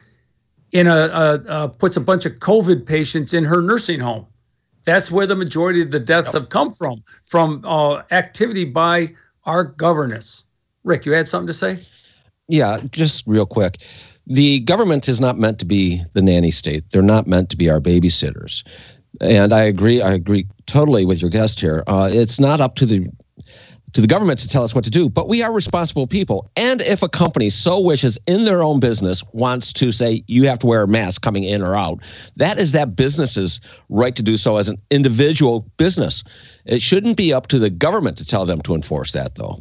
[0.72, 4.26] in a, a, a puts a bunch of COVID patients in her nursing home.
[4.86, 9.14] That's where the majority of the deaths have come from, from uh, activity by
[9.44, 10.46] our governors.
[10.86, 11.80] Rick, you had something to say?
[12.48, 13.84] Yeah, just real quick.
[14.26, 16.90] The government is not meant to be the nanny state.
[16.92, 18.64] They're not meant to be our babysitters
[19.22, 20.02] and I agree.
[20.02, 21.84] I agree totally with your guest here.
[21.88, 23.08] Uh, it's not up to the
[23.94, 26.50] to the government to tell us what to do, but we are responsible people.
[26.58, 30.58] And if a company so wishes in their own business wants to say you have
[30.60, 32.00] to wear a mask coming in or out,
[32.36, 33.60] that is that business's
[33.90, 36.24] right to do so as an individual business.
[36.66, 39.60] It shouldn't be up to the government to tell them to enforce that, though.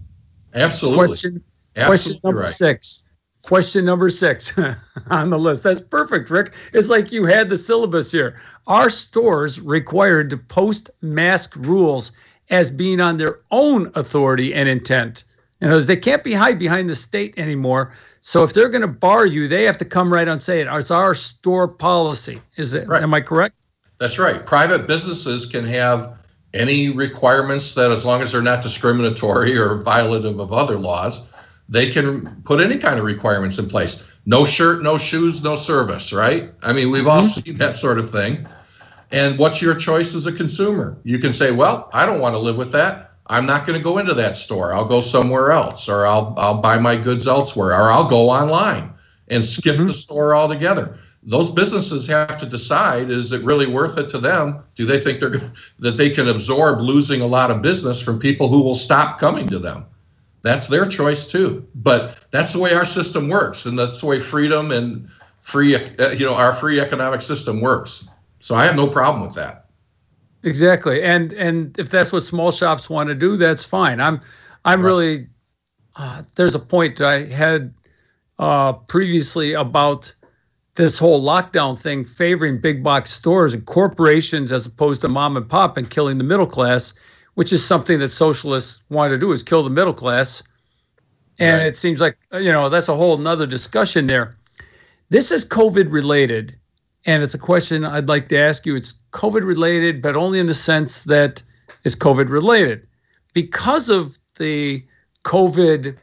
[0.55, 0.97] Absolutely.
[0.97, 1.45] Question,
[1.77, 2.49] Absolutely question number right.
[2.49, 3.07] six.
[3.43, 4.57] Question number six
[5.11, 5.65] on the list.
[5.65, 6.55] That's perfect, Rick.
[6.73, 8.37] It's like you had the syllabus here.
[8.67, 12.13] Are stores required to post mask rules
[12.51, 15.25] as being on their own authority and intent?
[15.61, 17.93] In other words, they can't be hide behind the state anymore.
[18.21, 20.61] So if they're going to bar you, they have to come right on and say
[20.61, 20.69] it.
[20.71, 22.41] It's our store policy.
[22.57, 22.89] Is it?
[22.89, 23.03] Right.
[23.03, 23.67] Am I correct?
[23.99, 24.45] That's right.
[24.45, 26.19] Private businesses can have
[26.55, 31.32] any requirements that, as long as they're not discriminatory or violative of other laws,
[31.73, 34.13] they can put any kind of requirements in place.
[34.27, 36.51] No shirt, no shoes, no service, right?
[36.63, 37.41] I mean, we've all mm-hmm.
[37.41, 38.47] seen that sort of thing.
[39.11, 40.99] And what's your choice as a consumer?
[41.03, 43.13] You can say, well, I don't want to live with that.
[43.29, 44.75] I'm not going to go into that store.
[44.75, 48.93] I'll go somewhere else, or I'll I'll buy my goods elsewhere, or I'll go online
[49.29, 49.87] and skip mm-hmm.
[49.87, 50.99] the store altogether.
[51.23, 54.63] Those businesses have to decide: is it really worth it to them?
[54.75, 55.41] Do they think they're
[55.79, 59.49] that they can absorb losing a lot of business from people who will stop coming
[59.49, 59.87] to them?
[60.43, 61.67] That's their choice too.
[61.75, 66.11] But that's the way our system works, and that's the way freedom and free, uh,
[66.11, 68.09] you know, our free economic system works.
[68.41, 69.67] So I have no problem with that.
[70.43, 74.01] Exactly, and and if that's what small shops want to do, that's fine.
[74.01, 74.21] I'm
[74.65, 74.89] I'm right.
[74.89, 75.27] really
[75.97, 77.73] uh, there's a point I had
[78.39, 80.13] uh, previously about
[80.75, 85.49] this whole lockdown thing favoring big box stores and corporations as opposed to mom and
[85.49, 86.95] pop and killing the middle class
[87.35, 90.43] which is something that socialists want to do is kill the middle class.
[91.39, 91.67] And right.
[91.67, 94.37] it seems like, you know, that's a whole nother discussion there.
[95.09, 96.57] This is COVID related.
[97.05, 98.77] And it's a question I'd like to ask you.
[98.77, 101.43] It's COVID related, but only in the sense that
[101.85, 102.87] it's COVID related.
[103.35, 104.85] Because of the
[105.25, 105.97] COVID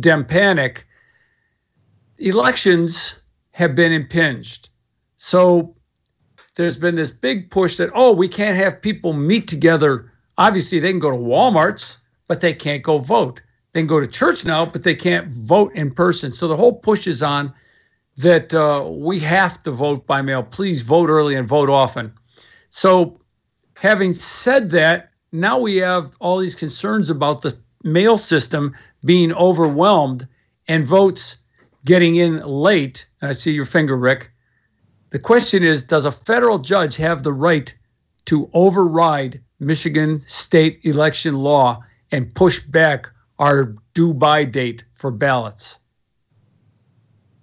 [0.00, 0.86] dem panic,
[2.18, 3.20] elections
[3.52, 4.70] have been impinged.
[5.16, 5.74] So
[6.54, 10.90] there's been this big push that, oh, we can't have people meet together Obviously, they
[10.90, 13.42] can go to Walmart's, but they can't go vote.
[13.72, 16.32] They can go to church now, but they can't vote in person.
[16.32, 17.52] So the whole push is on
[18.16, 20.42] that uh, we have to vote by mail.
[20.42, 22.12] Please vote early and vote often.
[22.70, 23.20] So,
[23.76, 28.74] having said that, now we have all these concerns about the mail system
[29.04, 30.26] being overwhelmed
[30.68, 31.36] and votes
[31.84, 33.06] getting in late.
[33.20, 34.30] And I see your finger, Rick.
[35.10, 37.74] The question is Does a federal judge have the right
[38.26, 41.82] to override Michigan state election law
[42.12, 45.78] and push back our due by date for ballots?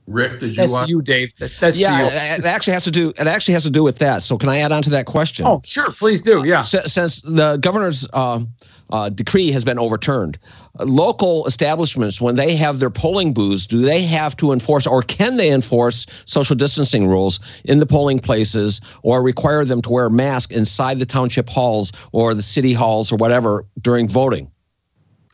[0.06, 0.90] Rick, did you that's want?
[0.90, 1.34] you, Dave.
[1.38, 3.10] That, that's yeah, it actually has to do.
[3.12, 4.22] It actually has to do with that.
[4.22, 5.48] So can I add on to that question?
[5.48, 6.44] Oh, sure, please do.
[6.46, 6.62] Yeah.
[6.62, 8.44] Since the governor's uh,
[8.92, 10.38] uh, decree has been overturned,
[10.80, 15.38] local establishments, when they have their polling booths, do they have to enforce or can
[15.38, 20.12] they enforce social distancing rules in the polling places or require them to wear a
[20.12, 24.50] mask inside the township halls or the city halls or whatever during voting?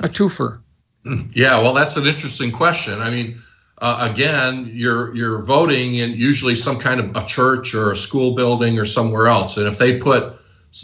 [0.01, 0.61] A twofer.
[1.33, 2.99] Yeah, well, that's an interesting question.
[2.99, 3.39] I mean,
[3.81, 8.35] uh, again, you're you're voting in usually some kind of a church or a school
[8.35, 10.38] building or somewhere else, and if they put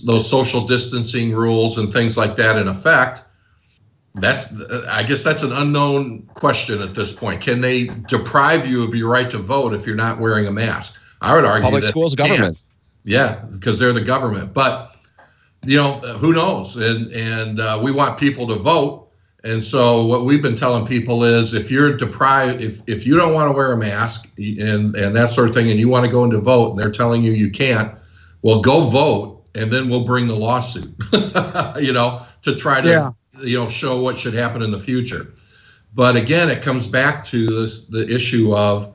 [0.05, 3.23] those social distancing rules and things like that in effect,
[4.15, 7.41] that's I guess that's an unknown question at this point.
[7.41, 11.01] Can they deprive you of your right to vote if you're not wearing a mask?
[11.21, 12.57] I would argue public that schools government.
[13.03, 14.53] Yeah, because they're the government.
[14.53, 14.95] But
[15.65, 16.77] you know, who knows?
[16.77, 19.05] And and uh, we want people to vote
[19.45, 23.36] and so what we've been telling people is if you're deprived, if, if you don't
[23.36, 26.11] want to wear a mask and, and that sort of thing, and you want to
[26.11, 27.95] go into vote and they're telling you you can't,
[28.41, 30.93] well, go vote and then we'll bring the lawsuit,
[31.81, 33.11] you know, to try to, yeah.
[33.41, 35.33] you know, show what should happen in the future.
[35.93, 38.93] But again, it comes back to this, the issue of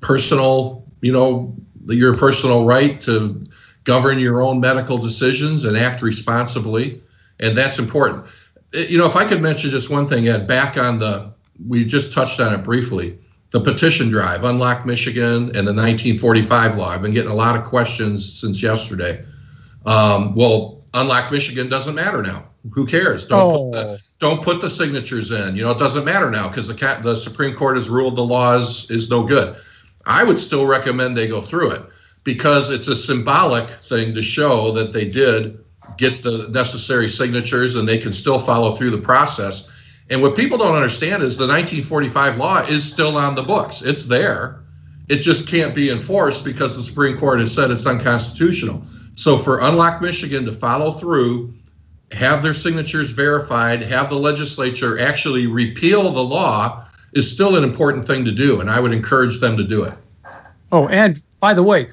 [0.00, 1.54] personal, you know,
[1.86, 3.44] your personal right to
[3.84, 7.00] govern your own medical decisions and act responsibly.
[7.40, 8.26] And that's important
[8.74, 11.34] eh, you know, if I could mention just one thing, Ed, back on the,
[11.66, 13.18] we just touched on it briefly,
[13.50, 16.88] the petition drive, Unlock Michigan, and the 1945 law.
[16.88, 19.24] I've been getting a lot of questions since yesterday.
[19.86, 22.44] Um, well, Unlock Michigan doesn't matter now.
[22.72, 23.26] Who cares?
[23.26, 23.70] Don't oh.
[23.70, 25.54] put the, don't put the signatures in.
[25.54, 28.90] You know, it doesn't matter now because the the Supreme Court has ruled the laws
[28.90, 29.56] is no good.
[30.06, 31.82] I would still recommend they go through it
[32.24, 35.58] because it's a symbolic thing to show that they did
[35.96, 39.72] get the necessary signatures and they can still follow through the process.
[40.10, 43.82] And what people don't understand is the 1945 law is still on the books.
[43.82, 44.60] It's there.
[45.08, 48.82] It just can't be enforced because the Supreme Court has said it's unconstitutional.
[49.16, 51.52] So for Unlock Michigan to follow through,
[52.12, 58.06] have their signatures verified, have the legislature actually repeal the law is still an important
[58.06, 58.60] thing to do.
[58.60, 59.94] And I would encourage them to do it.
[60.70, 61.90] Oh, and by the way,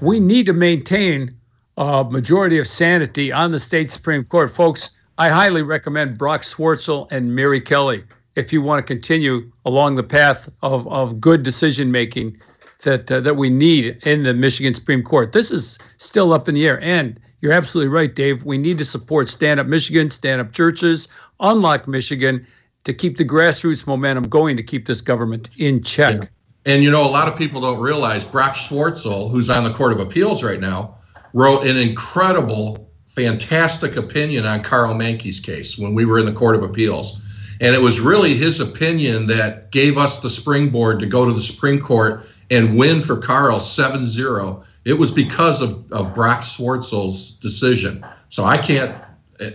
[0.00, 1.34] we need to maintain
[1.76, 4.50] a majority of sanity on the state Supreme Court.
[4.50, 8.04] Folks, I highly recommend Brock Swartzle and Mary Kelly
[8.36, 12.40] if you want to continue along the path of, of good decision making
[12.84, 15.32] that uh, that we need in the Michigan Supreme Court.
[15.32, 18.44] This is still up in the air, and you're absolutely right, Dave.
[18.44, 21.08] We need to support Stand Up Michigan, Stand Up Churches,
[21.40, 22.46] Unlock Michigan
[22.84, 26.14] to keep the grassroots momentum going to keep this government in check.
[26.14, 26.28] Yeah.
[26.66, 29.92] And you know, a lot of people don't realize Brock Swartzle, who's on the Court
[29.92, 30.96] of Appeals right now,
[31.32, 36.54] wrote an incredible, fantastic opinion on Karl Manke's case when we were in the Court
[36.54, 37.20] of Appeals.
[37.60, 41.40] And it was really his opinion that gave us the springboard to go to the
[41.40, 44.62] Supreme Court and win for Karl 7 0.
[44.84, 48.04] It was because of, of Brock Swartzle's decision.
[48.28, 48.94] So I can't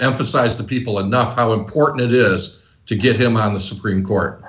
[0.01, 4.43] emphasize to people enough how important it is to get him on the Supreme Court.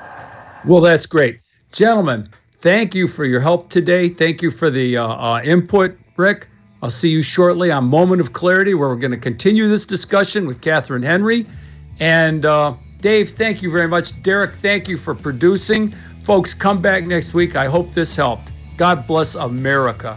[0.67, 1.41] Well, that's great.
[1.73, 2.29] Gentlemen,
[2.59, 4.09] thank you for your help today.
[4.09, 6.49] Thank you for the uh, uh, input, Rick.
[6.83, 10.47] I'll see you shortly on Moment of Clarity, where we're going to continue this discussion
[10.47, 11.47] with Catherine Henry.
[12.01, 14.23] And uh, Dave, thank you very much.
[14.23, 15.95] Derek, thank you for producing.
[16.31, 17.57] Folks, come back next week.
[17.57, 18.53] I hope this helped.
[18.77, 20.17] God bless America.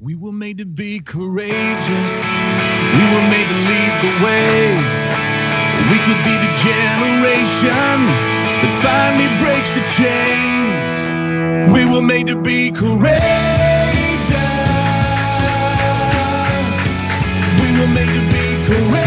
[0.00, 2.14] We were made to be courageous.
[2.96, 4.72] We were made to lead the way.
[5.92, 8.08] We could be the generation
[8.64, 10.88] that finally breaks the chains.
[11.70, 13.12] We were made to be courageous.
[17.60, 19.03] We were made to be correct.